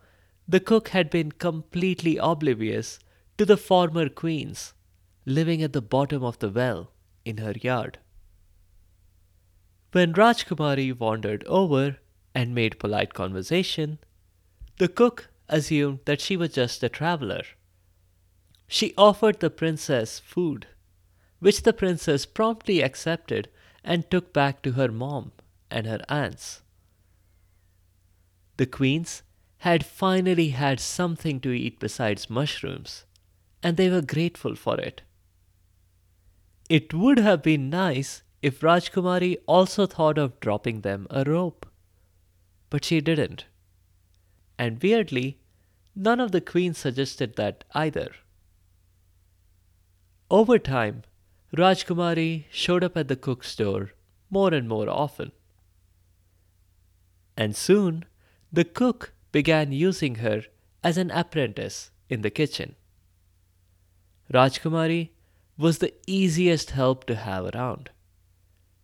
the 0.48 0.60
cook 0.60 0.88
had 0.88 1.10
been 1.10 1.32
completely 1.32 2.16
oblivious 2.16 2.98
to 3.38 3.44
the 3.44 3.56
former 3.56 4.08
queens 4.08 4.74
living 5.24 5.62
at 5.62 5.72
the 5.72 5.82
bottom 5.82 6.24
of 6.24 6.38
the 6.38 6.48
well 6.48 6.90
in 7.24 7.38
her 7.38 7.54
yard. 7.60 7.98
When 9.92 10.12
Rajkumari 10.12 10.98
wandered 10.98 11.44
over 11.44 11.98
and 12.34 12.54
made 12.54 12.78
polite 12.78 13.12
conversation, 13.12 13.98
the 14.78 14.88
cook 14.88 15.28
assumed 15.48 16.00
that 16.04 16.20
she 16.20 16.36
was 16.36 16.54
just 16.54 16.82
a 16.82 16.88
traveler. 16.88 17.42
She 18.66 18.94
offered 18.96 19.40
the 19.40 19.50
princess 19.50 20.20
food, 20.20 20.66
which 21.40 21.62
the 21.62 21.72
princess 21.72 22.24
promptly 22.24 22.82
accepted 22.82 23.48
and 23.84 24.10
took 24.10 24.32
back 24.32 24.62
to 24.62 24.72
her 24.72 24.88
mom 24.88 25.32
and 25.70 25.86
her 25.86 26.00
aunts. 26.08 26.62
The 28.56 28.66
queens 28.66 29.22
had 29.58 29.84
finally 29.84 30.50
had 30.50 30.80
something 30.80 31.40
to 31.40 31.52
eat 31.52 31.80
besides 31.80 32.30
mushrooms, 32.30 33.04
and 33.62 33.76
they 33.76 33.90
were 33.90 34.02
grateful 34.02 34.54
for 34.54 34.78
it. 34.80 35.02
It 36.68 36.94
would 36.94 37.18
have 37.18 37.42
been 37.42 37.68
nice 37.68 38.22
if 38.42 38.60
Rajkumari 38.60 39.36
also 39.46 39.86
thought 39.86 40.18
of 40.18 40.40
dropping 40.40 40.80
them 40.80 41.06
a 41.10 41.24
rope, 41.24 41.66
but 42.70 42.84
she 42.84 43.00
didn't. 43.00 43.46
And 44.58 44.82
weirdly, 44.82 45.40
none 45.94 46.20
of 46.20 46.32
the 46.32 46.40
queens 46.40 46.78
suggested 46.78 47.36
that 47.36 47.64
either. 47.74 48.12
Over 50.30 50.58
time, 50.58 51.02
Rajkumari 51.56 52.44
showed 52.50 52.84
up 52.84 52.96
at 52.96 53.08
the 53.08 53.16
cook's 53.16 53.54
door 53.56 53.92
more 54.30 54.54
and 54.54 54.68
more 54.68 54.88
often. 54.88 55.32
And 57.36 57.56
soon, 57.56 58.04
the 58.52 58.64
cook 58.64 59.12
began 59.32 59.72
using 59.72 60.16
her 60.16 60.44
as 60.84 60.96
an 60.96 61.10
apprentice 61.10 61.90
in 62.08 62.22
the 62.22 62.30
kitchen. 62.30 62.76
Rajkumari 64.32 65.10
was 65.58 65.78
the 65.78 65.92
easiest 66.06 66.70
help 66.70 67.04
to 67.06 67.16
have 67.16 67.52
around. 67.54 67.90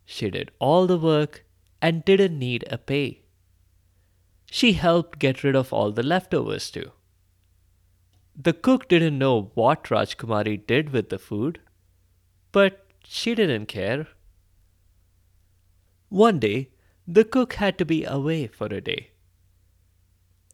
She 0.04 0.30
did 0.30 0.50
all 0.58 0.86
the 0.86 0.98
work 0.98 1.44
and 1.80 2.04
didn't 2.04 2.38
need 2.38 2.64
a 2.70 2.78
pay. 2.78 3.22
She 4.50 4.72
helped 4.72 5.18
get 5.18 5.44
rid 5.44 5.54
of 5.54 5.72
all 5.72 5.92
the 5.92 6.02
leftovers 6.02 6.70
too. 6.70 6.90
The 8.36 8.52
cook 8.52 8.88
didn't 8.88 9.18
know 9.18 9.50
what 9.54 9.84
Rajkumari 9.84 10.66
did 10.66 10.90
with 10.90 11.08
the 11.08 11.18
food, 11.18 11.60
but 12.56 12.86
she 13.06 13.34
didn't 13.34 13.66
care. 13.66 14.06
One 16.08 16.38
day, 16.38 16.70
the 17.06 17.22
cook 17.22 17.52
had 17.54 17.76
to 17.76 17.84
be 17.84 18.04
away 18.04 18.46
for 18.46 18.68
a 18.68 18.80
day, 18.80 19.10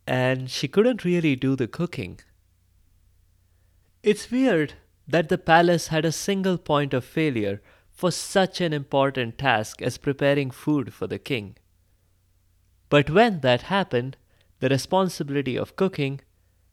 and 0.04 0.50
she 0.50 0.66
couldn't 0.66 1.04
really 1.04 1.36
do 1.36 1.54
the 1.54 1.68
cooking. 1.68 2.18
It's 4.02 4.32
weird 4.32 4.74
that 5.06 5.28
the 5.28 5.38
palace 5.38 5.88
had 5.94 6.04
a 6.04 6.10
single 6.10 6.58
point 6.58 6.92
of 6.92 7.04
failure 7.04 7.62
for 7.88 8.10
such 8.10 8.60
an 8.60 8.72
important 8.72 9.38
task 9.38 9.80
as 9.80 9.96
preparing 9.96 10.50
food 10.50 10.92
for 10.92 11.06
the 11.06 11.20
king. 11.20 11.56
But 12.88 13.10
when 13.10 13.42
that 13.42 13.70
happened, 13.76 14.16
the 14.58 14.68
responsibility 14.68 15.56
of 15.56 15.76
cooking 15.76 16.20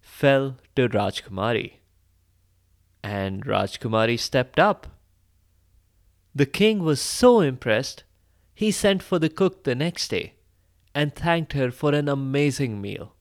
fell 0.01 0.55
to 0.75 0.89
Rajkumari. 0.89 1.73
And 3.03 3.45
Rajkumari 3.45 4.17
stepped 4.17 4.59
up. 4.59 4.87
The 6.39 6.45
king 6.45 6.79
was 6.85 7.01
so 7.01 7.41
impressed, 7.41 8.05
he 8.55 8.71
sent 8.71 9.03
for 9.03 9.19
the 9.19 9.27
cook 9.27 9.65
the 9.65 9.75
next 9.75 10.07
day 10.07 10.35
and 10.95 11.13
thanked 11.13 11.51
her 11.51 11.69
for 11.69 11.93
an 11.93 12.07
amazing 12.07 12.79
meal. 12.79 13.13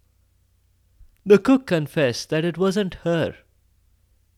The 1.27 1.41
cook 1.41 1.67
confessed 1.67 2.31
that 2.31 2.45
it 2.45 2.57
wasn't 2.57 3.03
her, 3.03 3.35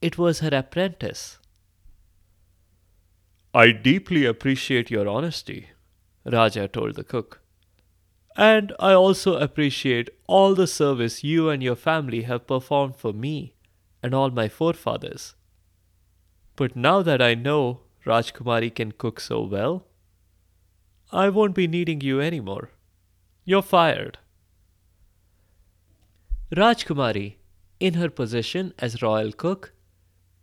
it 0.01 0.17
was 0.17 0.41
her 0.41 0.49
apprentice. 0.51 1.39
I 3.53 3.73
deeply 3.73 4.25
appreciate 4.25 4.91
your 4.91 5.07
honesty, 5.07 5.69
Raja 6.25 6.67
told 6.67 6.95
the 6.95 7.05
cook. 7.05 7.43
And 8.35 8.73
I 8.81 8.95
also 8.95 9.37
appreciate 9.37 10.09
all 10.27 10.55
the 10.55 10.67
service 10.67 11.23
you 11.23 11.51
and 11.51 11.63
your 11.63 11.77
family 11.77 12.23
have 12.23 12.47
performed 12.47 12.97
for 12.97 13.13
me 13.13 13.53
and 14.03 14.15
all 14.15 14.31
my 14.31 14.49
forefathers. 14.49 15.35
But 16.57 16.77
now 16.77 17.03
that 17.03 17.21
I 17.21 17.35
know 17.35 17.83
Rajkumari 18.07 18.75
can 18.75 18.93
cook 18.93 19.21
so 19.21 19.43
well, 19.43 19.87
I 21.13 21.29
won't 21.29 21.55
be 21.55 21.67
needing 21.67 22.01
you 22.01 22.21
anymore. 22.21 22.71
You're 23.45 23.63
fired. 23.63 24.19
Rajkumari, 26.55 27.37
in 27.79 27.95
her 27.95 28.11
position 28.11 28.75
as 28.79 29.03
royal 29.03 29.33
cook, 29.33 29.73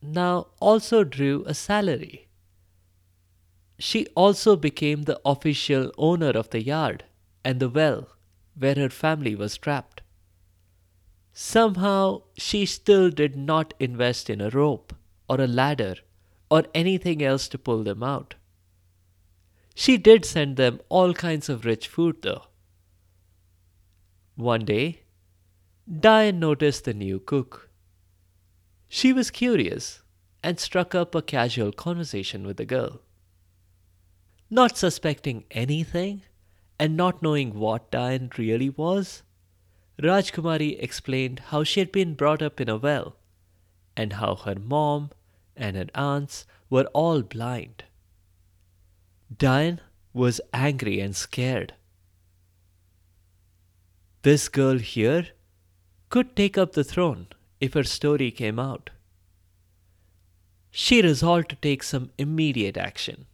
now 0.01 0.47
also 0.59 1.03
drew 1.03 1.43
a 1.45 1.53
salary, 1.53 2.27
she 3.79 4.07
also 4.15 4.55
became 4.55 5.03
the 5.03 5.19
official 5.23 5.91
owner 5.97 6.31
of 6.31 6.49
the 6.49 6.63
yard 6.63 7.03
and 7.43 7.59
the 7.59 7.69
well 7.69 8.09
where 8.57 8.75
her 8.75 8.89
family 8.89 9.35
was 9.35 9.57
trapped. 9.57 10.01
Somehow, 11.33 12.23
she 12.35 12.65
still 12.65 13.11
did 13.11 13.35
not 13.35 13.75
invest 13.79 14.29
in 14.29 14.41
a 14.41 14.49
rope 14.49 14.95
or 15.29 15.39
a 15.39 15.47
ladder 15.47 15.95
or 16.49 16.65
anything 16.73 17.23
else 17.23 17.47
to 17.49 17.57
pull 17.57 17.83
them 17.83 18.03
out. 18.03 18.35
She 19.75 19.97
did 19.97 20.25
send 20.25 20.57
them 20.57 20.79
all 20.89 21.13
kinds 21.13 21.49
of 21.49 21.65
rich 21.65 21.87
food, 21.87 22.17
though. 22.21 22.45
One 24.35 24.65
day, 24.65 25.01
Diane 25.87 26.39
noticed 26.39 26.85
the 26.85 26.93
new 26.93 27.19
cook. 27.19 27.69
She 28.89 29.13
was 29.13 29.31
curious 29.31 30.01
and 30.43 30.59
struck 30.59 30.95
up 30.95 31.13
a 31.13 31.21
casual 31.21 31.71
conversation 31.71 32.45
with 32.45 32.57
the 32.57 32.65
girl. 32.65 33.01
Not 34.49 34.77
suspecting 34.77 35.43
anything 35.51 36.23
and 36.79 36.95
not 36.95 37.21
knowing 37.21 37.53
what 37.53 37.91
Diane 37.91 38.29
really 38.37 38.69
was, 38.69 39.23
Rajkumari 40.01 40.81
explained 40.81 41.39
how 41.47 41.63
she 41.63 41.79
had 41.79 41.91
been 41.91 42.13
brought 42.13 42.41
up 42.41 42.61
in 42.61 42.69
a 42.69 42.77
well 42.77 43.15
and 43.95 44.13
how 44.13 44.35
her 44.35 44.55
mom 44.55 45.09
and 45.57 45.75
her 45.75 45.87
aunts 45.95 46.45
were 46.69 46.85
all 46.93 47.21
blind. 47.21 47.83
Diane 49.35 49.81
was 50.13 50.39
angry 50.53 50.99
and 50.99 51.15
scared. 51.15 51.73
This 54.21 54.49
girl 54.49 54.77
here 54.77 55.27
could 56.09 56.35
take 56.35 56.57
up 56.57 56.73
the 56.73 56.83
throne 56.83 57.27
if 57.59 57.73
her 57.73 57.83
story 57.83 58.31
came 58.31 58.59
out. 58.59 58.89
She 60.71 61.01
resolved 61.01 61.49
to 61.49 61.55
take 61.55 61.83
some 61.83 62.11
immediate 62.17 62.77
action. 62.77 63.25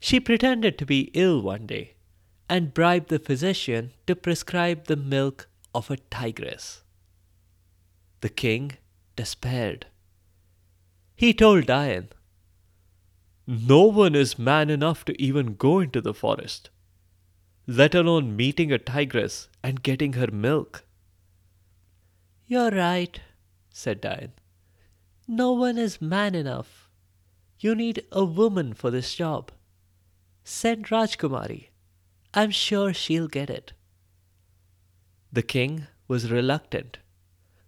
She 0.00 0.20
pretended 0.20 0.78
to 0.78 0.86
be 0.86 1.10
ill 1.14 1.40
one 1.40 1.66
day 1.66 1.94
and 2.48 2.74
bribed 2.74 3.08
the 3.08 3.18
physician 3.18 3.92
to 4.06 4.16
prescribe 4.16 4.86
the 4.86 4.96
milk 4.96 5.48
of 5.74 5.90
a 5.90 5.96
tigress. 5.96 6.82
The 8.20 8.28
king 8.28 8.72
despaired. 9.14 9.86
He 11.20 11.34
told 11.34 11.66
Diane, 11.66 12.08
No 13.46 13.82
one 13.82 14.14
is 14.14 14.38
man 14.38 14.70
enough 14.70 15.04
to 15.04 15.22
even 15.22 15.54
go 15.54 15.78
into 15.80 16.00
the 16.00 16.14
forest, 16.14 16.70
let 17.66 17.94
alone 17.94 18.34
meeting 18.36 18.72
a 18.72 18.78
tigress 18.78 19.50
and 19.62 19.82
getting 19.82 20.14
her 20.14 20.28
milk. 20.28 20.82
You're 22.46 22.70
right, 22.70 23.20
said 23.68 24.00
Diane. 24.00 24.32
No 25.28 25.52
one 25.52 25.76
is 25.76 26.00
man 26.00 26.34
enough. 26.34 26.88
You 27.58 27.74
need 27.74 28.02
a 28.10 28.24
woman 28.24 28.72
for 28.72 28.90
this 28.90 29.14
job. 29.14 29.52
Send 30.42 30.86
Rajkumari. 30.86 31.66
I'm 32.32 32.50
sure 32.50 32.94
she'll 32.94 33.28
get 33.28 33.50
it. 33.50 33.74
The 35.30 35.42
king 35.42 35.86
was 36.08 36.30
reluctant, 36.30 36.96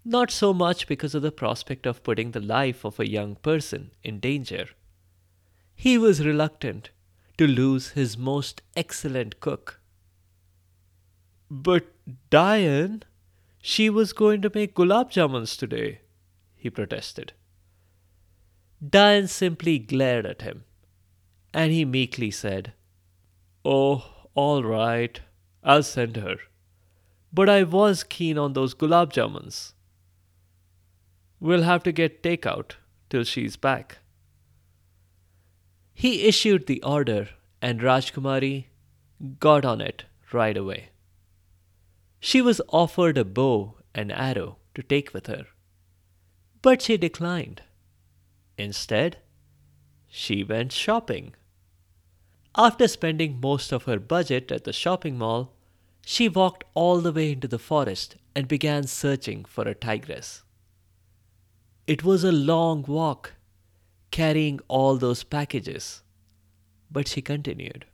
not 0.04 0.30
so 0.30 0.52
much 0.52 0.87
because 0.87 1.14
of 1.14 1.23
the 1.23 1.32
prospect 1.32 1.87
of 1.87 2.02
putting 2.02 2.32
the 2.32 2.40
life 2.40 2.85
of 2.85 2.99
a 2.99 3.09
young 3.09 3.37
person 3.37 3.92
in 4.02 4.18
danger. 4.18 4.68
He 5.75 5.97
was 5.97 6.25
reluctant 6.25 6.90
to 7.38 7.47
lose 7.47 7.90
his 7.90 8.18
most 8.18 8.62
excellent 8.76 9.40
cook. 9.40 9.80
But 11.50 11.87
Diane, 12.31 13.05
she 13.61 13.88
was 13.90 14.12
going 14.12 14.42
to 14.42 14.50
make 14.55 14.74
gulab 14.74 15.11
jamuns 15.11 15.57
today, 15.57 16.00
he 16.57 16.70
protested. 16.70 17.33
Diane 18.87 19.29
simply 19.29 19.79
glared 19.79 20.26
at 20.26 20.42
him, 20.42 20.64
and 21.55 21.70
he 21.70 21.85
meekly 21.85 22.31
said, 22.31 22.72
Oh, 23.64 24.05
all 24.35 24.64
right, 24.64 25.20
I'll 25.62 25.85
send 25.85 26.16
her. 26.16 26.37
But 27.33 27.48
I 27.48 27.62
was 27.62 28.03
keen 28.03 28.37
on 28.37 28.55
those 28.55 28.74
gulab 28.74 29.12
jamuns. 29.12 29.74
We'll 31.42 31.62
have 31.62 31.83
to 31.83 31.90
get 31.90 32.22
takeout 32.22 32.76
till 33.11 33.24
she's 33.24 33.57
back. 33.57 33.98
He 35.92 36.28
issued 36.28 36.68
the 36.68 36.81
order, 36.85 37.31
and 37.61 37.81
Rajkumari 37.81 38.66
got 39.40 39.64
on 39.64 39.81
it 39.81 40.05
right 40.33 40.57
away. 40.57 40.90
She 42.20 42.40
was 42.40 42.61
offered 42.68 43.18
a 43.18 43.24
bow 43.24 43.74
and 43.92 44.12
arrow 44.12 44.59
to 44.76 44.85
take 44.85 45.12
with 45.12 45.26
her, 45.26 45.46
but 46.62 46.81
she 46.81 46.96
declined. 46.96 47.62
Instead, 48.57 49.16
she 50.07 50.44
went 50.44 50.70
shopping. 50.70 51.35
After 52.55 52.87
spending 52.87 53.40
most 53.40 53.72
of 53.72 53.83
her 53.87 53.98
budget 53.98 54.52
at 54.52 54.62
the 54.62 54.72
shopping 54.72 55.18
mall, 55.18 55.55
she 56.07 56.28
walked 56.28 56.62
all 56.74 57.00
the 57.00 57.11
way 57.11 57.33
into 57.33 57.48
the 57.48 57.59
forest 57.59 58.14
and 58.33 58.46
began 58.46 58.87
searching 58.87 59.44
for 59.44 59.66
a 59.66 59.74
tigress. 59.74 60.44
It 61.92 62.02
was 62.02 62.24
a 62.24 62.33
long 62.33 62.85
walk, 62.88 63.35
carrying 64.11 64.61
all 64.66 64.96
those 64.96 65.24
packages, 65.24 66.02
but 66.90 67.07
she 67.07 67.20
continued. 67.20 67.85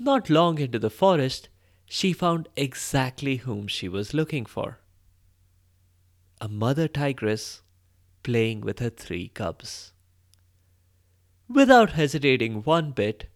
Not 0.00 0.28
long 0.28 0.58
into 0.58 0.80
the 0.80 0.90
forest, 0.90 1.48
she 1.86 2.12
found 2.12 2.48
exactly 2.56 3.36
whom 3.36 3.68
she 3.68 3.88
was 3.88 4.14
looking 4.14 4.46
for 4.46 4.80
a 6.40 6.48
mother 6.48 6.88
tigress 6.88 7.62
playing 8.24 8.62
with 8.62 8.80
her 8.80 8.90
three 8.90 9.28
cubs. 9.28 9.92
Without 11.48 11.92
hesitating 11.92 12.64
one 12.64 12.90
bit, 12.90 13.28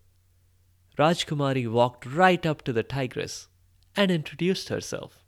Rajkumari 0.99 1.71
walked 1.71 2.05
right 2.05 2.45
up 2.45 2.63
to 2.63 2.73
the 2.73 2.83
tigress 2.83 3.47
and 3.95 4.11
introduced 4.11 4.71
herself. 4.71 5.23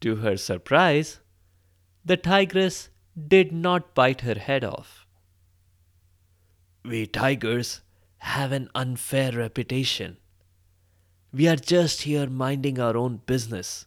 To 0.00 0.16
her 0.16 0.38
surprise, 0.38 1.20
the 2.04 2.16
tigress 2.16 2.90
did 3.28 3.52
not 3.52 3.94
bite 3.94 4.20
her 4.20 4.34
head 4.34 4.64
off. 4.64 5.06
We 6.84 7.06
tigers 7.06 7.80
have 8.18 8.52
an 8.52 8.68
unfair 8.74 9.32
reputation. 9.32 10.18
We 11.32 11.48
are 11.48 11.56
just 11.56 12.02
here 12.02 12.28
minding 12.28 12.78
our 12.78 12.96
own 12.96 13.22
business. 13.26 13.86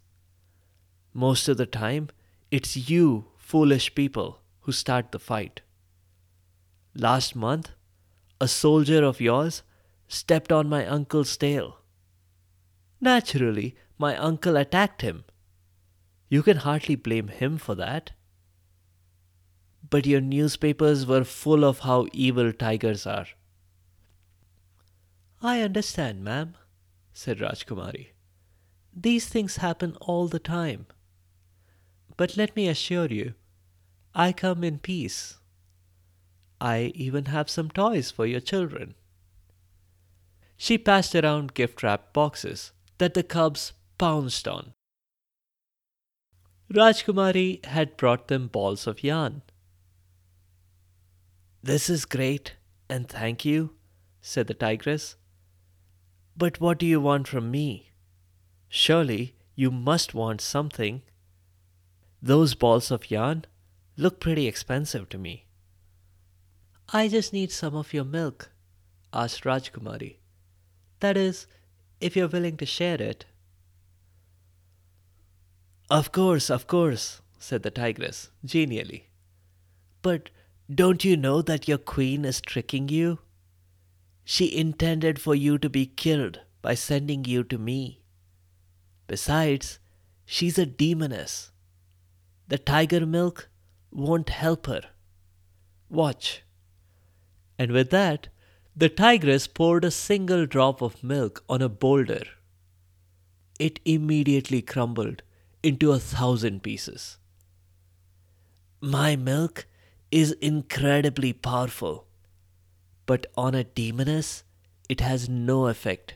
Most 1.13 1.47
of 1.47 1.57
the 1.57 1.65
time, 1.65 2.09
it's 2.49 2.89
you, 2.89 3.25
foolish 3.37 3.93
people, 3.93 4.39
who 4.61 4.71
start 4.71 5.11
the 5.11 5.19
fight. 5.19 5.61
Last 6.95 7.35
month, 7.35 7.71
a 8.41 8.47
soldier 8.47 9.03
of 9.03 9.21
yours 9.21 9.63
stepped 10.07 10.51
on 10.51 10.69
my 10.69 10.85
uncle's 10.85 11.35
tail. 11.37 11.79
Naturally, 12.99 13.75
my 13.97 14.17
uncle 14.17 14.57
attacked 14.57 15.01
him. 15.01 15.23
You 16.29 16.43
can 16.43 16.57
hardly 16.57 16.95
blame 16.95 17.29
him 17.29 17.57
for 17.57 17.75
that. 17.75 18.11
But 19.89 20.05
your 20.05 20.21
newspapers 20.21 21.05
were 21.05 21.23
full 21.23 21.63
of 21.63 21.79
how 21.79 22.07
evil 22.11 22.51
tigers 22.51 23.07
are. 23.07 23.27
I 25.41 25.61
understand, 25.61 26.23
ma'am, 26.23 26.55
said 27.13 27.39
Rajkumari. 27.39 28.07
These 28.93 29.27
things 29.27 29.57
happen 29.57 29.95
all 30.01 30.27
the 30.27 30.39
time. 30.39 30.87
But 32.17 32.35
let 32.35 32.55
me 32.55 32.67
assure 32.67 33.07
you, 33.07 33.35
I 34.15 34.33
come 34.33 34.63
in 34.63 34.79
peace. 34.79 35.37
I 36.59 36.91
even 36.95 37.25
have 37.25 37.49
some 37.49 37.69
toys 37.69 38.09
for 38.09 38.25
your 38.25 38.39
children. 38.39 38.95
She 40.57 40.79
passed 40.79 41.15
around 41.15 41.53
gift 41.53 41.83
wrapped 41.83 42.13
boxes 42.13 42.71
that 42.97 43.13
the 43.13 43.21
cubs 43.21 43.73
pounced 43.99 44.47
on. 44.47 44.73
Rajkumari 46.73 47.65
had 47.65 47.95
brought 47.95 48.27
them 48.27 48.47
balls 48.47 48.87
of 48.87 49.01
yarn. 49.03 49.41
This 51.63 51.89
is 51.89 52.03
great, 52.05 52.55
and 52.89 53.07
thank 53.07 53.45
you, 53.45 53.75
said 54.21 54.47
the 54.47 54.53
tigress. 54.53 55.15
But 56.35 56.59
what 56.59 56.77
do 56.77 56.85
you 56.85 56.99
want 56.99 57.27
from 57.27 57.49
me? 57.51 57.91
Surely 58.67 59.35
you 59.55 59.71
must 59.71 60.13
want 60.13 60.41
something. 60.41 61.03
Those 62.21 62.53
balls 62.53 62.91
of 62.91 63.09
yarn 63.09 63.45
look 63.95 64.19
pretty 64.19 64.45
expensive 64.45 65.07
to 65.09 65.17
me. 65.17 65.45
I 66.93 67.07
just 67.07 67.31
need 67.31 67.51
some 67.51 67.75
of 67.75 67.93
your 67.93 68.05
milk, 68.05 68.51
asked 69.13 69.43
Rajkumari. 69.43 70.17
That 70.99 71.15
is, 71.15 71.47
if 72.01 72.15
you're 72.15 72.27
willing 72.27 72.57
to 72.57 72.65
share 72.65 73.01
it. 73.01 73.25
Of 75.89 76.11
course, 76.11 76.49
of 76.49 76.67
course, 76.67 77.21
said 77.39 77.63
the 77.63 77.71
tigress 77.71 78.29
genially. 78.43 79.07
But 80.01 80.29
don't 80.73 81.05
you 81.05 81.15
know 81.15 81.41
that 81.41 81.67
your 81.67 81.77
queen 81.77 82.25
is 82.25 82.41
tricking 82.41 82.89
you? 82.89 83.19
She 84.25 84.53
intended 84.53 85.21
for 85.21 85.33
you 85.33 85.57
to 85.59 85.69
be 85.69 85.85
killed 85.85 86.41
by 86.61 86.75
sending 86.75 87.23
you 87.23 87.45
to 87.45 87.57
me. 87.57 88.01
Besides, 89.07 89.79
she's 90.25 90.57
a 90.57 90.65
demoness. 90.65 91.51
The 92.49 92.57
tiger 92.57 93.05
milk 93.05 93.47
won't 93.89 94.29
help 94.29 94.67
her. 94.67 94.81
Watch. 95.89 96.43
And 97.57 97.71
with 97.71 97.91
that, 97.91 98.27
the 98.75 98.89
tigress 98.89 99.47
poured 99.47 99.85
a 99.85 99.91
single 99.91 100.45
drop 100.45 100.81
of 100.81 101.01
milk 101.01 101.45
on 101.47 101.61
a 101.61 101.69
boulder. 101.69 102.23
It 103.57 103.79
immediately 103.85 104.61
crumbled 104.61 105.23
into 105.63 105.91
a 105.91 105.99
thousand 105.99 106.63
pieces. 106.63 107.17
My 108.81 109.15
milk 109.15 109.65
is 110.11 110.33
incredibly 110.33 111.33
powerful, 111.33 112.07
but 113.05 113.27
on 113.35 113.55
a 113.55 113.63
demoness, 113.63 114.43
it 114.87 115.01
has 115.01 115.27
no 115.27 115.67
effect. 115.67 116.15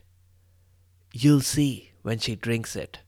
You'll 1.14 1.42
see 1.42 1.92
when 2.02 2.20
she 2.20 2.36
drinks 2.36 2.76
it. 2.76 3.00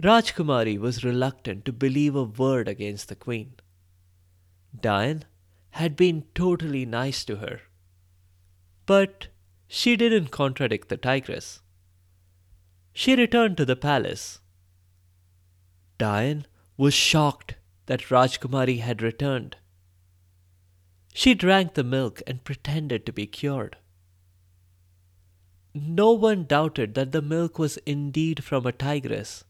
Rajkumari 0.00 0.78
was 0.78 1.02
reluctant 1.02 1.64
to 1.64 1.72
believe 1.72 2.14
a 2.14 2.22
word 2.22 2.68
against 2.68 3.08
the 3.08 3.16
queen. 3.16 3.54
Dian 4.78 5.24
had 5.70 5.96
been 5.96 6.24
totally 6.34 6.84
nice 6.86 7.24
to 7.24 7.36
her. 7.36 7.62
But 8.86 9.28
she 9.66 9.96
didn't 9.96 10.28
contradict 10.28 10.88
the 10.88 10.96
tigress. 10.96 11.60
She 12.92 13.16
returned 13.16 13.56
to 13.56 13.64
the 13.64 13.76
palace. 13.76 14.40
Dian 15.98 16.46
was 16.76 16.94
shocked 16.94 17.56
that 17.86 18.08
Rajkumari 18.08 18.80
had 18.80 19.02
returned. 19.02 19.56
She 21.12 21.34
drank 21.34 21.74
the 21.74 21.84
milk 21.84 22.22
and 22.26 22.44
pretended 22.44 23.04
to 23.06 23.12
be 23.12 23.26
cured. 23.26 23.76
No 25.74 26.12
one 26.12 26.44
doubted 26.44 26.94
that 26.94 27.12
the 27.12 27.22
milk 27.22 27.58
was 27.58 27.76
indeed 27.78 28.44
from 28.44 28.66
a 28.66 28.72
tigress 28.72 29.44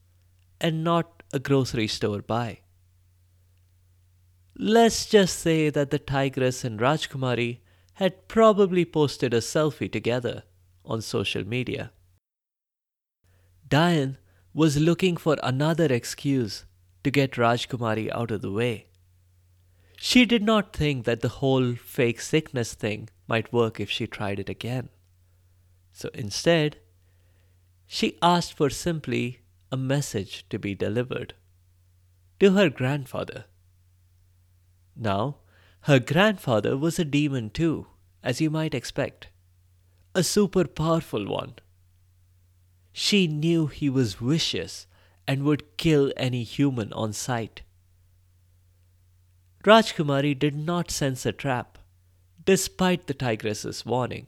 and 0.59 0.83
not 0.83 1.23
a 1.31 1.39
grocery 1.39 1.87
store 1.87 2.21
buy. 2.21 2.59
Let's 4.57 5.05
just 5.05 5.39
say 5.39 5.69
that 5.69 5.91
the 5.91 5.99
tigress 5.99 6.63
and 6.63 6.79
Rajkumari 6.79 7.59
had 7.93 8.27
probably 8.27 8.83
posted 8.85 9.33
a 9.33 9.37
selfie 9.37 9.91
together 9.91 10.43
on 10.83 11.01
social 11.01 11.45
media. 11.47 11.91
Dian 13.67 14.17
was 14.53 14.77
looking 14.77 15.15
for 15.17 15.37
another 15.43 15.85
excuse 15.85 16.65
to 17.03 17.11
get 17.11 17.33
Rajkumari 17.33 18.11
out 18.11 18.31
of 18.31 18.41
the 18.41 18.51
way. 18.51 18.87
She 19.97 20.25
did 20.25 20.43
not 20.43 20.73
think 20.75 21.05
that 21.05 21.21
the 21.21 21.35
whole 21.39 21.75
fake 21.75 22.21
sickness 22.21 22.73
thing 22.73 23.09
might 23.27 23.53
work 23.53 23.79
if 23.79 23.89
she 23.89 24.07
tried 24.07 24.39
it 24.39 24.49
again. 24.49 24.89
So 25.91 26.09
instead, 26.13 26.77
she 27.85 28.17
asked 28.21 28.53
for 28.53 28.69
simply 28.69 29.41
a 29.71 29.77
message 29.77 30.45
to 30.49 30.57
be 30.57 30.73
delivered 30.73 31.33
to 32.39 32.51
her 32.51 32.69
grandfather. 32.69 33.45
Now, 34.95 35.37
her 35.81 35.99
grandfather 35.99 36.77
was 36.77 36.99
a 36.99 37.05
demon 37.05 37.49
too, 37.49 37.87
as 38.23 38.41
you 38.41 38.49
might 38.49 38.73
expect, 38.73 39.27
a 40.15 40.23
super 40.23 40.65
powerful 40.65 41.27
one. 41.27 41.55
She 42.91 43.27
knew 43.27 43.67
he 43.67 43.89
was 43.89 44.15
vicious 44.15 44.87
and 45.27 45.43
would 45.43 45.77
kill 45.77 46.11
any 46.17 46.43
human 46.43 46.91
on 46.93 47.13
sight. 47.13 47.61
Rajkumari 49.63 50.37
did 50.37 50.55
not 50.55 50.89
sense 50.89 51.25
a 51.25 51.31
trap, 51.31 51.77
despite 52.45 53.07
the 53.07 53.13
tigress's 53.13 53.85
warning. 53.85 54.27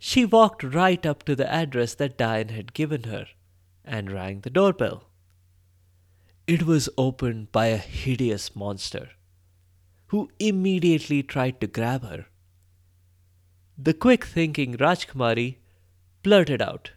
She 0.00 0.24
walked 0.24 0.62
right 0.62 1.04
up 1.04 1.24
to 1.24 1.34
the 1.34 1.50
address 1.50 1.94
that 1.94 2.16
Dian 2.16 2.48
had 2.50 2.74
given 2.74 3.04
her 3.04 3.26
and 3.84 4.10
rang 4.10 4.40
the 4.40 4.50
doorbell. 4.50 5.08
It 6.46 6.64
was 6.64 6.88
opened 6.96 7.52
by 7.52 7.66
a 7.66 7.76
hideous 7.76 8.54
monster 8.54 9.10
who 10.08 10.30
immediately 10.38 11.22
tried 11.22 11.60
to 11.60 11.66
grab 11.66 12.04
her. 12.04 12.26
The 13.76 13.94
quick 13.94 14.24
thinking 14.24 14.76
Rajkumari 14.76 15.56
blurted 16.22 16.62
out, 16.62 16.92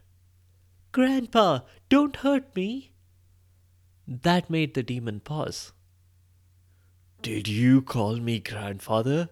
Grandpa, 0.92 1.60
don't 1.90 2.18
hurt 2.18 2.56
me. 2.56 2.92
That 4.08 4.50
made 4.50 4.74
the 4.74 4.84
demon 4.84 5.20
pause. 5.20 5.74
Did 7.22 7.48
you 7.48 7.82
call 7.82 8.18
me 8.18 8.40
grandfather? 8.40 9.30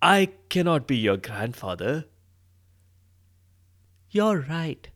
I 0.00 0.30
cannot 0.48 0.86
be 0.86 0.96
your 0.96 1.16
grandfather. 1.16 2.04
You're 4.10 4.40
right. 4.48 4.88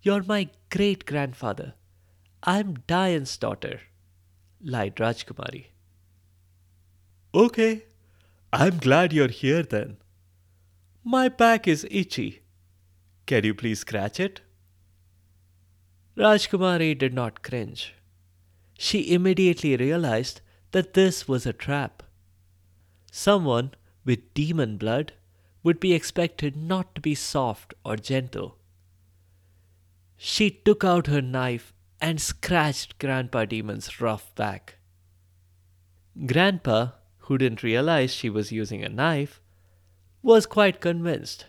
You're 0.00 0.22
my 0.22 0.48
great 0.70 1.04
grandfather. 1.06 1.74
I'm 2.42 2.74
Dian's 2.86 3.36
daughter, 3.36 3.80
lied 4.62 4.96
Rajkumari. 4.96 5.66
Okay, 7.34 7.84
I'm 8.52 8.78
glad 8.78 9.12
you're 9.12 9.28
here 9.28 9.62
then. 9.62 9.96
My 11.02 11.28
back 11.28 11.66
is 11.66 11.86
itchy. 11.90 12.42
Can 13.26 13.44
you 13.44 13.54
please 13.54 13.80
scratch 13.80 14.20
it? 14.20 14.40
Rajkumari 16.16 16.96
did 16.96 17.12
not 17.12 17.42
cringe. 17.42 17.94
She 18.78 19.12
immediately 19.12 19.76
realized 19.76 20.40
that 20.70 20.94
this 20.94 21.26
was 21.26 21.44
a 21.44 21.52
trap. 21.52 22.02
Someone 23.10 23.72
with 24.04 24.34
demon 24.34 24.76
blood 24.76 25.12
would 25.62 25.80
be 25.80 25.92
expected 25.92 26.56
not 26.56 26.94
to 26.94 27.00
be 27.00 27.14
soft 27.14 27.74
or 27.84 27.96
gentle. 27.96 28.58
She 30.16 30.50
took 30.50 30.84
out 30.84 31.08
her 31.08 31.22
knife 31.22 31.72
and 32.00 32.20
scratched 32.20 32.98
Grandpa 32.98 33.44
Demon's 33.44 34.00
rough 34.00 34.34
back. 34.34 34.76
Grandpa, 36.26 36.92
who 37.18 37.38
didn't 37.38 37.62
realize 37.62 38.14
she 38.14 38.30
was 38.30 38.52
using 38.52 38.84
a 38.84 38.88
knife, 38.88 39.40
was 40.22 40.46
quite 40.46 40.80
convinced 40.80 41.46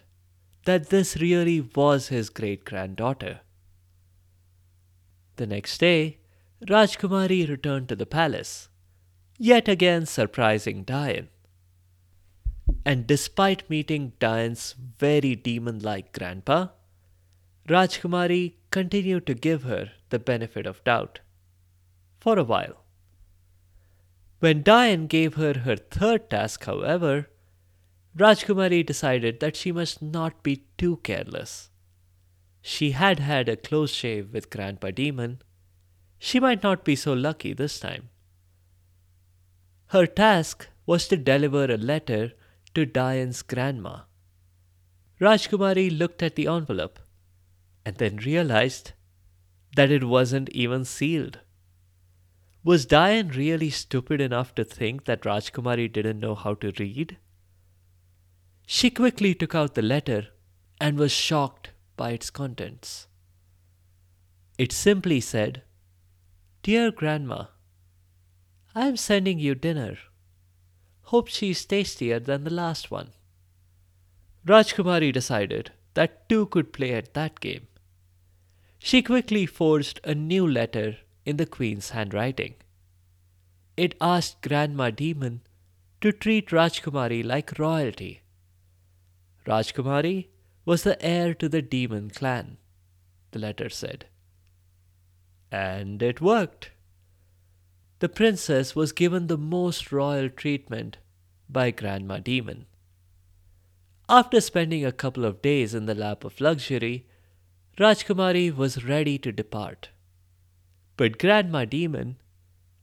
that 0.66 0.90
this 0.90 1.18
really 1.18 1.62
was 1.62 2.08
his 2.08 2.30
great 2.30 2.66
granddaughter. 2.66 3.42
The 5.38 5.48
next 5.48 5.80
day, 5.80 6.20
Rajkumari 6.66 7.48
returned 7.50 7.90
to 7.90 7.96
the 7.96 8.06
palace, 8.06 8.70
yet 9.38 9.68
again 9.68 10.06
surprising 10.06 10.84
Dian. 10.84 11.28
And 12.86 13.06
despite 13.06 13.70
meeting 13.70 14.14
Dian's 14.20 14.76
very 14.98 15.36
demon 15.36 15.80
like 15.80 16.14
grandpa, 16.14 16.70
Rajkumari 17.68 18.54
continued 18.72 19.26
to 19.28 19.34
give 19.34 19.64
her 19.64 19.92
the 20.10 20.20
benefit 20.20 20.66
of 20.66 20.84
doubt. 20.84 21.20
For 22.20 22.40
a 22.40 22.44
while. 22.44 22.84
When 24.40 24.62
Dian 24.62 25.08
gave 25.08 25.34
her 25.34 25.60
her 25.60 25.76
third 25.76 26.30
task, 26.30 26.66
however, 26.66 27.30
Rajkumari 28.18 28.86
decided 28.86 29.40
that 29.42 29.56
she 29.56 29.72
must 29.72 30.02
not 30.02 30.44
be 30.44 30.66
too 30.78 30.98
careless. 30.98 31.70
She 32.68 32.92
had 32.92 33.20
had 33.20 33.48
a 33.48 33.56
close 33.56 33.94
shave 33.94 34.34
with 34.34 34.50
Grandpa 34.50 34.90
Demon. 34.90 35.40
She 36.18 36.40
might 36.40 36.64
not 36.64 36.84
be 36.84 36.96
so 36.96 37.14
lucky 37.14 37.54
this 37.54 37.80
time. 37.80 38.10
Her 39.90 40.08
task 40.08 40.68
was 40.88 41.08
to 41.10 41.16
deliver 41.16 41.66
a 41.66 41.78
letter 41.78 42.32
to 42.74 42.88
Dian's 42.88 43.44
grandma. 43.44 44.06
Rajkumari 45.22 45.96
looked 45.96 46.24
at 46.24 46.36
the 46.36 46.48
envelope 46.48 47.00
and 47.86 47.98
then 47.98 48.18
realized 48.18 48.94
that 49.76 49.92
it 49.92 50.06
wasn't 50.06 50.50
even 50.50 50.86
sealed. 50.86 51.42
Was 52.64 52.88
Dian 52.88 53.28
really 53.28 53.70
stupid 53.70 54.20
enough 54.20 54.56
to 54.56 54.64
think 54.64 55.06
that 55.06 55.22
Rajkumari 55.22 55.94
didn't 55.94 56.20
know 56.20 56.34
how 56.34 56.56
to 56.56 56.74
read? 56.80 57.18
She 58.66 58.90
quickly 58.90 59.36
took 59.36 59.54
out 59.54 59.76
the 59.76 59.84
letter 59.84 60.30
and 60.82 60.98
was 60.98 61.12
shocked 61.12 61.70
by 61.96 62.12
its 62.12 62.30
contents. 62.30 63.08
It 64.58 64.72
simply 64.72 65.20
said, 65.20 65.64
Dear 66.64 66.92
Grandma, 66.92 67.46
I 68.74 68.88
am 68.88 68.98
sending 68.98 69.40
you 69.40 69.56
dinner. 69.56 69.98
Hope 71.04 71.28
she 71.28 71.52
is 71.52 71.66
tastier 71.66 72.20
than 72.20 72.44
the 72.44 72.50
last 72.54 72.90
one. 72.90 73.12
Rajkumari 74.46 75.12
decided 75.12 75.72
that 75.94 76.28
two 76.30 76.46
could 76.48 76.74
play 76.74 76.94
at 76.94 77.14
that 77.14 77.40
game. 77.40 77.68
She 78.80 79.02
quickly 79.02 79.46
forged 79.46 80.00
a 80.04 80.14
new 80.14 80.48
letter 80.48 80.98
in 81.26 81.38
the 81.38 81.46
Queen's 81.46 81.90
handwriting. 81.92 82.56
It 83.78 83.96
asked 84.00 84.42
Grandma 84.42 84.90
Demon 84.90 85.42
to 86.02 86.12
treat 86.12 86.50
Rajkumari 86.50 87.26
like 87.26 87.58
royalty. 87.58 88.22
Rajkumari 89.46 90.28
was 90.66 90.84
the 90.84 91.02
heir 91.02 91.34
to 91.36 91.48
the 91.48 91.62
demon 91.62 92.10
clan, 92.10 92.58
the 93.32 93.40
letter 93.40 93.70
said. 93.70 94.06
And 95.52 96.02
it 96.02 96.20
worked. 96.20 96.72
The 98.00 98.10
princess 98.10 98.76
was 98.76 98.92
given 98.92 99.28
the 99.28 99.38
most 99.38 99.92
royal 99.92 100.30
treatment 100.30 100.98
by 101.48 101.72
Grandma 101.72 102.18
Demon. 102.18 102.66
After 104.10 104.42
spending 104.42 104.84
a 104.84 104.92
couple 104.92 105.24
of 105.24 105.42
days 105.42 105.74
in 105.74 105.86
the 105.86 105.96
lap 105.96 106.24
of 106.24 106.42
luxury, 106.42 107.08
Rajkumari 107.78 108.56
was 108.56 108.84
ready 108.84 109.18
to 109.20 109.32
depart. 109.32 109.90
But 110.98 111.18
Grandma 111.18 111.66
Demon 111.66 112.18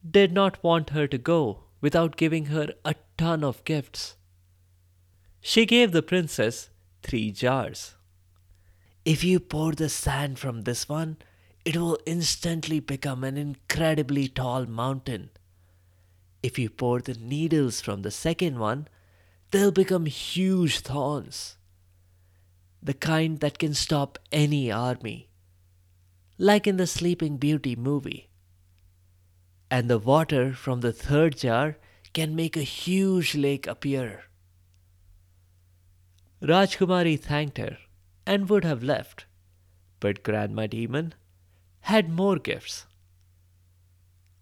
did 0.09 0.33
not 0.33 0.63
want 0.63 0.91
her 0.91 1.07
to 1.07 1.19
go 1.19 1.65
without 1.81 2.17
giving 2.17 2.47
her 2.47 2.73
a 2.85 2.95
ton 3.17 3.45
of 3.45 3.65
gifts. 3.65 4.17
She 5.41 5.67
gave 5.67 5.93
the 5.93 6.03
princess 6.03 6.71
three 7.03 7.33
jars. 7.33 7.95
If 9.05 9.25
you 9.25 9.41
pour 9.41 9.73
the 9.73 9.89
sand 9.89 10.39
from 10.39 10.63
this 10.63 10.89
one, 10.89 11.17
it 11.65 11.77
will 11.77 11.99
instantly 12.07 12.81
become 12.81 13.25
an 13.25 13.37
incredibly 13.37 14.29
tall 14.29 14.67
mountain. 14.67 15.31
If 16.43 16.59
you 16.59 16.71
pour 16.71 17.01
the 17.01 17.15
needles 17.15 17.81
from 17.81 18.03
the 18.03 18.11
second 18.11 18.59
one, 18.59 18.89
they'll 19.51 19.73
become 19.73 20.07
huge 20.07 20.81
thorns. 20.81 21.57
The 22.83 22.95
kind 22.95 23.39
that 23.41 23.59
can 23.59 23.75
stop 23.75 24.19
any 24.33 24.73
army. 24.73 25.29
Like 26.39 26.67
in 26.67 26.79
the 26.79 26.87
Sleeping 26.87 27.37
Beauty 27.37 27.77
movie. 27.77 28.31
And 29.71 29.89
the 29.89 29.99
water 29.99 30.53
from 30.53 30.81
the 30.81 30.93
third 30.93 31.39
jar 31.39 31.79
can 32.13 32.35
make 32.35 32.57
a 32.57 32.63
huge 32.63 33.35
lake 33.37 33.67
appear. 33.67 34.25
Rajkumari 36.43 37.21
thanked 37.21 37.59
her 37.59 37.79
and 38.27 38.49
would 38.49 38.65
have 38.65 38.83
left, 38.83 39.27
but 40.01 40.25
Grandma 40.25 40.67
Demon 40.67 41.15
had 41.83 42.09
more 42.09 42.39
gifts 42.39 42.87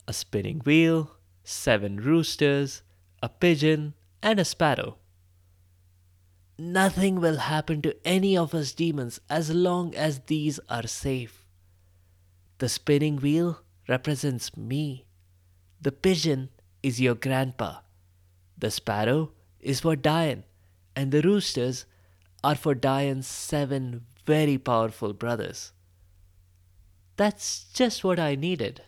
a 0.09 0.13
spinning 0.13 0.61
wheel, 0.65 1.13
seven 1.45 1.97
roosters, 1.99 2.83
a 3.23 3.29
pigeon, 3.29 3.95
and 4.23 4.41
a 4.41 4.45
sparrow. 4.45 4.97
Nothing 6.59 7.21
will 7.21 7.37
happen 7.37 7.81
to 7.83 7.95
any 8.05 8.37
of 8.37 8.53
us 8.53 8.73
demons 8.73 9.21
as 9.31 9.55
long 9.55 9.95
as 9.95 10.21
these 10.27 10.59
are 10.69 10.87
safe. 10.87 11.47
The 12.59 12.69
spinning 12.69 13.19
wheel 13.19 13.63
represents 13.89 14.57
me. 14.57 15.07
The 15.81 15.93
pigeon 15.93 16.51
is 16.83 17.01
your 17.01 17.15
grandpa. 17.15 17.81
The 18.59 18.71
sparrow 18.71 19.33
is 19.61 19.81
for 19.81 19.95
Diane, 19.95 20.45
and 20.97 21.13
the 21.13 21.23
roosters 21.23 21.87
are 22.43 22.55
for 22.55 22.75
Diane's 22.75 23.27
seven 23.27 24.07
very 24.27 24.59
powerful 24.59 25.13
brothers. 25.13 25.73
That's 27.17 27.65
just 27.73 28.03
what 28.03 28.19
I 28.19 28.35
needed, 28.35 28.83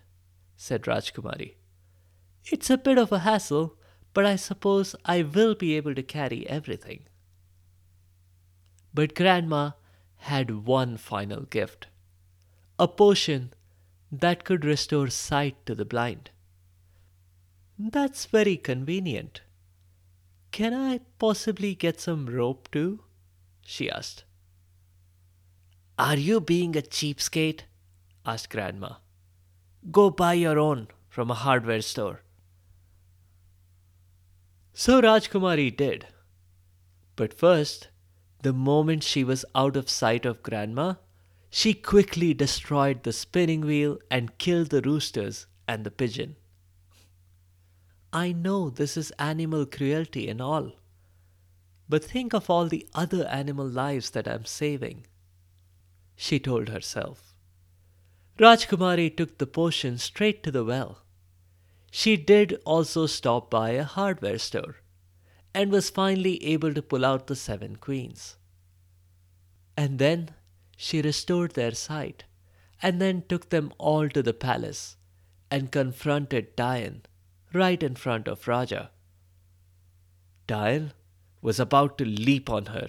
said 0.56 0.82
Rajkumari. 0.82 1.56
It's 2.46 2.70
a 2.70 2.78
bit 2.78 2.98
of 2.98 3.12
a 3.12 3.20
hassle, 3.20 3.76
but 4.14 4.24
I 4.24 4.36
suppose 4.36 4.94
I 5.04 5.22
will 5.22 5.54
be 5.54 5.76
able 5.76 5.94
to 5.94 6.02
carry 6.02 6.46
everything. 6.48 7.04
But 8.94 9.14
Grandma 9.14 9.72
had 10.16 10.64
one 10.66 10.96
final 10.96 11.42
gift 11.42 11.88
a 12.78 12.88
potion 12.88 13.52
that 14.10 14.44
could 14.44 14.64
restore 14.64 15.08
sight 15.08 15.54
to 15.66 15.74
the 15.74 15.84
blind. 15.84 16.30
That's 17.78 18.26
very 18.26 18.56
convenient. 18.56 19.42
Can 20.52 20.74
I 20.74 21.00
possibly 21.18 21.74
get 21.74 22.00
some 22.00 22.26
rope 22.26 22.70
too? 22.70 23.00
She 23.64 23.90
asked. 23.90 24.24
Are 25.98 26.16
you 26.16 26.40
being 26.40 26.76
a 26.76 26.82
cheapskate? 26.82 27.62
asked 28.26 28.50
Grandma. 28.50 28.94
Go 29.90 30.10
buy 30.10 30.34
your 30.34 30.58
own 30.58 30.88
from 31.08 31.30
a 31.30 31.34
hardware 31.34 31.82
store. 31.82 32.22
So 34.72 35.00
Rajkumari 35.02 35.76
did. 35.76 36.06
But 37.16 37.34
first, 37.34 37.88
the 38.42 38.52
moment 38.52 39.02
she 39.02 39.22
was 39.22 39.44
out 39.54 39.76
of 39.76 39.90
sight 39.90 40.24
of 40.24 40.42
Grandma, 40.42 40.94
she 41.50 41.74
quickly 41.74 42.32
destroyed 42.32 43.02
the 43.02 43.12
spinning 43.12 43.60
wheel 43.60 43.98
and 44.10 44.38
killed 44.38 44.70
the 44.70 44.80
roosters 44.80 45.46
and 45.68 45.84
the 45.84 45.90
pigeon. 45.90 46.36
I 48.12 48.32
know 48.32 48.70
this 48.70 48.96
is 48.96 49.10
animal 49.18 49.66
cruelty 49.66 50.28
and 50.28 50.40
all, 50.40 50.72
but 51.88 52.04
think 52.04 52.32
of 52.32 52.48
all 52.48 52.66
the 52.66 52.86
other 52.94 53.26
animal 53.26 53.66
lives 53.66 54.10
that 54.10 54.28
I'm 54.28 54.44
saving, 54.44 55.06
she 56.16 56.38
told 56.38 56.68
herself. 56.68 57.34
Rajkumari 58.38 59.14
took 59.16 59.38
the 59.38 59.46
potion 59.46 59.98
straight 59.98 60.42
to 60.42 60.50
the 60.50 60.64
well. 60.64 61.02
She 61.90 62.16
did 62.16 62.60
also 62.64 63.06
stop 63.06 63.50
by 63.50 63.70
a 63.70 63.84
hardware 63.84 64.38
store 64.38 64.76
and 65.54 65.70
was 65.70 65.90
finally 65.90 66.42
able 66.44 66.72
to 66.72 66.82
pull 66.82 67.04
out 67.04 67.26
the 67.26 67.36
seven 67.36 67.76
queens. 67.76 68.36
And 69.76 69.98
then 69.98 70.30
she 70.76 71.02
restored 71.02 71.52
their 71.52 71.72
sight 71.72 72.24
and 72.82 73.00
then 73.00 73.24
took 73.28 73.50
them 73.50 73.72
all 73.78 74.08
to 74.08 74.22
the 74.22 74.32
palace 74.32 74.96
and 75.50 75.70
confronted 75.70 76.56
Diane 76.56 77.02
right 77.52 77.82
in 77.82 77.94
front 77.94 78.26
of 78.26 78.48
Raja. 78.48 78.90
Diane 80.46 80.92
was 81.42 81.60
about 81.60 81.98
to 81.98 82.04
leap 82.04 82.48
on 82.48 82.66
her 82.66 82.88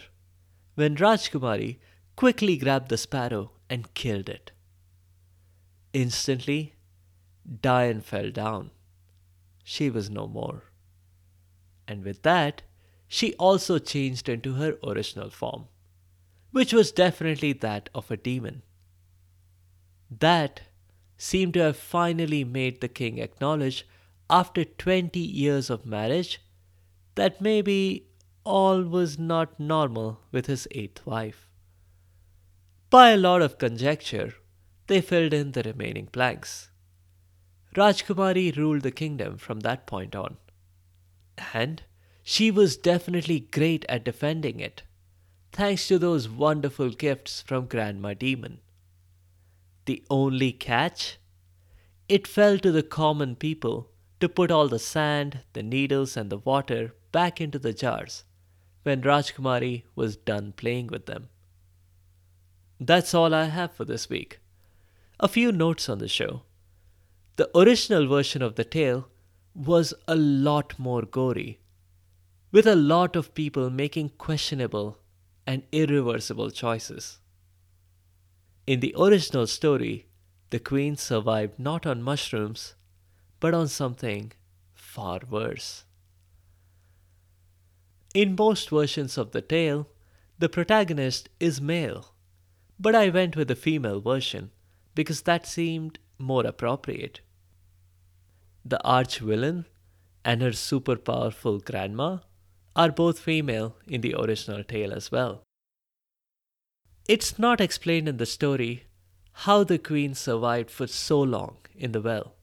when 0.76 0.96
Rajkumari 0.96 1.80
quickly 2.16 2.56
grabbed 2.56 2.90
the 2.90 2.98
sparrow 2.98 3.52
and 3.70 3.94
killed 3.94 4.30
it. 4.30 4.52
Instantly, 5.92 6.76
Diane 7.62 8.02
fell 8.02 8.32
down. 8.32 8.72
She 9.64 9.90
was 9.90 10.10
no 10.10 10.28
more. 10.28 10.64
And 11.88 12.04
with 12.04 12.22
that, 12.24 12.62
she 13.08 13.34
also 13.36 13.78
changed 13.80 14.30
into 14.30 14.54
her 14.54 14.78
original 14.84 15.30
form, 15.30 15.66
which 16.52 16.74
was 16.74 16.92
definitely 16.92 17.54
that 17.54 17.90
of 17.94 18.10
a 18.10 18.18
demon. 18.18 18.64
That 20.10 20.62
seemed 21.18 21.54
to 21.56 21.62
have 21.62 21.78
finally 21.78 22.44
made 22.44 22.82
the 22.82 22.88
king 22.88 23.20
acknowledge, 23.20 23.88
after 24.30 24.64
20 24.64 25.20
years 25.20 25.70
of 25.70 25.86
marriage, 25.86 26.42
that 27.16 27.42
maybe 27.42 28.08
all 28.46 28.84
was 28.84 29.18
not 29.18 29.60
normal 29.60 30.20
with 30.32 30.48
his 30.48 30.68
eighth 30.72 31.06
wife. 31.06 31.48
By 32.90 33.12
a 33.12 33.18
lot 33.18 33.42
of 33.42 33.58
conjecture, 33.58 34.34
they 34.88 35.02
filled 35.02 35.34
in 35.34 35.54
the 35.54 35.64
remaining 35.64 36.10
blanks. 36.12 36.70
Rajkumari 37.76 38.56
ruled 38.56 38.84
the 38.84 38.92
kingdom 38.92 39.38
from 39.38 39.62
that 39.62 39.88
point 39.88 40.16
on. 40.16 40.38
And 41.54 41.84
she 42.22 42.52
was 42.52 42.78
definitely 42.78 43.40
great 43.40 43.86
at 43.90 44.06
defending 44.06 44.60
it, 44.60 44.84
thanks 45.52 45.88
to 45.88 45.98
those 45.98 46.30
wonderful 46.30 46.90
gifts 46.90 47.42
from 47.42 47.66
Grandma 47.66 48.14
Demon. 48.14 48.60
The 49.86 50.04
only 50.10 50.52
catch? 50.52 51.18
It 52.08 52.28
fell 52.28 52.60
to 52.60 52.72
the 52.72 52.84
common 52.84 53.36
people 53.36 53.90
to 54.20 54.30
put 54.30 54.52
all 54.52 54.68
the 54.68 54.80
sand, 54.80 55.40
the 55.54 55.64
needles, 55.64 56.16
and 56.16 56.30
the 56.30 56.38
water 56.38 56.94
back 57.12 57.42
into 57.42 57.58
the 57.58 57.74
jars 57.74 58.24
when 58.84 59.02
Rajkumari 59.02 59.84
was 59.96 60.16
done 60.16 60.54
playing 60.56 60.88
with 60.88 61.06
them. 61.06 61.30
That's 62.80 63.14
all 63.14 63.34
I 63.34 63.46
have 63.46 63.74
for 63.74 63.86
this 63.86 64.10
week. 64.10 64.40
A 65.20 65.28
few 65.28 65.52
notes 65.52 65.90
on 65.90 66.00
the 66.00 66.08
show. 66.08 66.44
The 67.38 67.50
original 67.58 68.08
version 68.08 68.42
of 68.42 68.56
the 68.56 68.66
tale 68.66 69.08
was 69.56 69.94
a 70.08 70.16
lot 70.16 70.78
more 70.78 71.04
gory, 71.04 71.60
with 72.52 72.68
a 72.68 72.76
lot 72.76 73.16
of 73.16 73.34
people 73.34 73.70
making 73.70 74.10
questionable 74.18 75.00
and 75.48 75.64
irreversible 75.72 76.52
choices. 76.52 77.20
In 78.66 78.80
the 78.80 78.96
original 78.98 79.48
story, 79.48 80.08
the 80.50 80.60
queen 80.60 80.96
survived 80.98 81.58
not 81.58 81.86
on 81.86 82.04
mushrooms, 82.04 82.76
but 83.40 83.54
on 83.54 83.68
something 83.68 84.32
far 84.74 85.22
worse. 85.30 85.86
In 88.14 88.36
most 88.38 88.70
versions 88.70 89.18
of 89.18 89.32
the 89.32 89.42
tale, 89.42 89.88
the 90.38 90.50
protagonist 90.50 91.30
is 91.40 91.60
male, 91.60 92.14
but 92.80 92.94
I 92.94 93.10
went 93.10 93.36
with 93.36 93.48
the 93.48 93.56
female 93.56 94.02
version 94.02 94.52
because 94.94 95.24
that 95.24 95.48
seemed 95.48 95.98
more 96.20 96.46
appropriate. 96.46 97.22
The 98.64 98.82
arch 98.84 99.20
villain 99.20 99.66
and 100.24 100.42
her 100.42 100.54
super 100.54 100.96
powerful 100.96 101.60
grandma 101.60 102.20
are 102.76 102.92
both 102.92 103.20
female 103.20 103.78
in 103.88 104.02
the 104.02 104.16
original 104.16 104.64
tale 104.64 104.94
as 104.94 105.12
well. 105.12 105.44
It's 107.08 107.38
not 107.40 107.60
explained 107.60 108.08
in 108.08 108.18
the 108.18 108.26
story 108.26 108.86
how 109.48 109.64
the 109.64 109.80
queen 109.80 110.14
survived 110.14 110.70
for 110.70 110.88
so 110.88 111.22
long 111.22 111.58
in 111.76 111.92
the 111.92 112.02
well, 112.02 112.36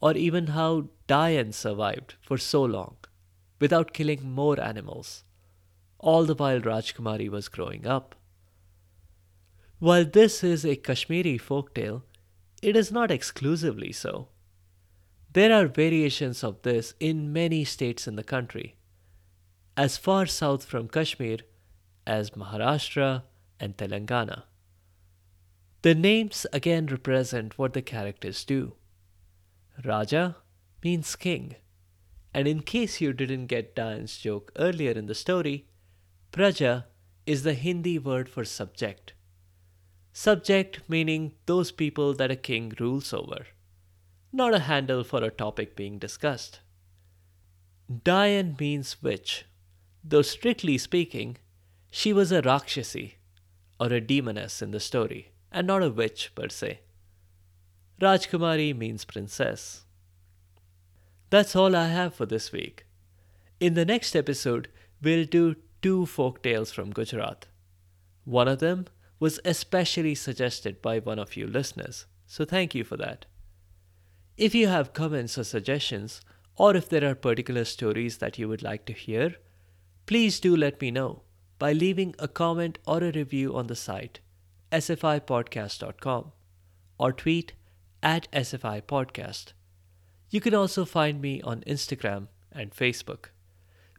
or 0.00 0.16
even 0.16 0.48
how 0.48 0.88
Diane 1.06 1.52
survived 1.52 2.14
for 2.22 2.38
so 2.38 2.62
long 2.62 2.96
without 3.60 3.92
killing 3.92 4.30
more 4.30 4.60
animals, 4.60 5.24
all 5.98 6.24
the 6.24 6.34
while 6.34 6.60
Rajkumari 6.60 7.28
was 7.28 7.48
growing 7.48 7.86
up. 7.86 8.14
While 9.78 10.04
this 10.04 10.42
is 10.42 10.64
a 10.64 10.76
Kashmiri 10.76 11.38
folktale, 11.38 12.02
it 12.62 12.76
is 12.76 12.90
not 12.90 13.10
exclusively 13.10 13.92
so. 13.92 14.28
There 15.32 15.52
are 15.52 15.66
variations 15.66 16.42
of 16.42 16.62
this 16.62 16.94
in 16.98 17.32
many 17.32 17.64
states 17.64 18.08
in 18.08 18.16
the 18.16 18.24
country, 18.24 18.76
as 19.76 19.96
far 19.96 20.26
south 20.26 20.64
from 20.64 20.88
Kashmir 20.88 21.38
as 22.06 22.30
Maharashtra 22.30 23.22
and 23.60 23.76
Telangana. 23.76 24.44
The 25.82 25.94
names 25.94 26.46
again 26.52 26.86
represent 26.86 27.56
what 27.56 27.72
the 27.72 27.82
characters 27.82 28.44
do. 28.44 28.74
Raja 29.84 30.36
means 30.82 31.14
king, 31.14 31.54
and 32.38 32.46
in 32.46 32.60
case 32.60 33.00
you 33.00 33.12
didn't 33.12 33.46
get 33.46 33.74
Dian's 33.74 34.16
joke 34.16 34.52
earlier 34.56 34.92
in 34.92 35.06
the 35.06 35.14
story, 35.14 35.66
Praja 36.30 36.84
is 37.26 37.42
the 37.42 37.54
Hindi 37.54 37.98
word 37.98 38.28
for 38.28 38.44
subject. 38.44 39.12
Subject 40.12 40.78
meaning 40.86 41.32
those 41.46 41.72
people 41.72 42.14
that 42.14 42.30
a 42.30 42.36
king 42.36 42.72
rules 42.78 43.12
over, 43.12 43.46
not 44.32 44.54
a 44.54 44.60
handle 44.60 45.02
for 45.02 45.24
a 45.24 45.32
topic 45.32 45.74
being 45.74 45.98
discussed. 45.98 46.60
Dian 48.04 48.54
means 48.60 49.02
witch, 49.02 49.46
though 50.04 50.22
strictly 50.22 50.78
speaking, 50.78 51.38
she 51.90 52.12
was 52.12 52.30
a 52.30 52.40
Rakshasi, 52.40 53.16
or 53.80 53.88
a 53.88 54.00
demoness 54.00 54.62
in 54.62 54.70
the 54.70 54.78
story, 54.78 55.32
and 55.50 55.66
not 55.66 55.82
a 55.82 55.90
witch 55.90 56.30
per 56.36 56.48
se. 56.48 56.82
Rajkumari 58.00 58.76
means 58.76 59.04
princess. 59.04 59.86
That's 61.30 61.54
all 61.54 61.76
I 61.76 61.88
have 61.88 62.14
for 62.14 62.26
this 62.26 62.52
week. 62.52 62.86
In 63.60 63.74
the 63.74 63.84
next 63.84 64.16
episode, 64.16 64.68
we'll 65.02 65.26
do 65.26 65.56
two 65.82 66.06
folk 66.06 66.42
tales 66.42 66.72
from 66.72 66.90
Gujarat. 66.90 67.46
One 68.24 68.48
of 68.48 68.60
them 68.60 68.86
was 69.20 69.40
especially 69.44 70.14
suggested 70.14 70.80
by 70.80 71.00
one 71.00 71.18
of 71.18 71.36
you 71.36 71.46
listeners, 71.46 72.06
so 72.26 72.44
thank 72.44 72.74
you 72.74 72.84
for 72.84 72.96
that. 72.96 73.26
If 74.36 74.54
you 74.54 74.68
have 74.68 74.92
comments 74.92 75.36
or 75.36 75.44
suggestions, 75.44 76.20
or 76.56 76.76
if 76.76 76.88
there 76.88 77.08
are 77.08 77.14
particular 77.14 77.64
stories 77.64 78.18
that 78.18 78.38
you 78.38 78.48
would 78.48 78.62
like 78.62 78.84
to 78.86 78.92
hear, 78.92 79.34
please 80.06 80.40
do 80.40 80.56
let 80.56 80.80
me 80.80 80.90
know 80.90 81.22
by 81.58 81.72
leaving 81.72 82.14
a 82.18 82.28
comment 82.28 82.78
or 82.86 82.98
a 82.98 83.12
review 83.12 83.56
on 83.56 83.66
the 83.66 83.76
site 83.76 84.20
sfipodcast.com 84.70 86.32
or 86.98 87.12
tweet 87.12 87.54
at 88.02 88.30
sfipodcast. 88.32 89.52
You 90.30 90.40
can 90.40 90.54
also 90.54 90.84
find 90.84 91.20
me 91.20 91.40
on 91.42 91.62
Instagram 91.62 92.28
and 92.52 92.70
Facebook. 92.70 93.26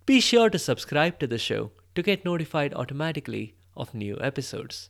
Be 0.05 0.19
sure 0.19 0.49
to 0.49 0.59
subscribe 0.59 1.19
to 1.19 1.27
the 1.27 1.37
show 1.37 1.71
to 1.95 2.03
get 2.03 2.25
notified 2.25 2.73
automatically 2.73 3.55
of 3.75 3.93
new 3.93 4.17
episodes. 4.21 4.89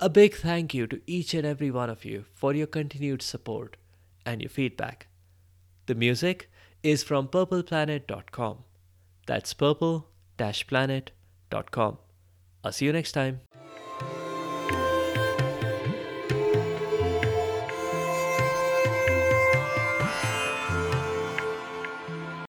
A 0.00 0.08
big 0.08 0.34
thank 0.34 0.72
you 0.72 0.86
to 0.86 1.00
each 1.06 1.34
and 1.34 1.46
every 1.46 1.70
one 1.70 1.90
of 1.90 2.04
you 2.04 2.24
for 2.32 2.54
your 2.54 2.66
continued 2.66 3.22
support 3.22 3.76
and 4.24 4.40
your 4.40 4.50
feedback. 4.50 5.08
The 5.86 5.94
music 5.94 6.50
is 6.82 7.02
from 7.02 7.28
purpleplanet.com. 7.28 8.64
That's 9.26 9.52
purple 9.52 10.08
planet.com. 10.38 11.98
I'll 12.64 12.72
see 12.72 12.86
you 12.86 12.92
next 12.92 13.12
time. 13.12 13.40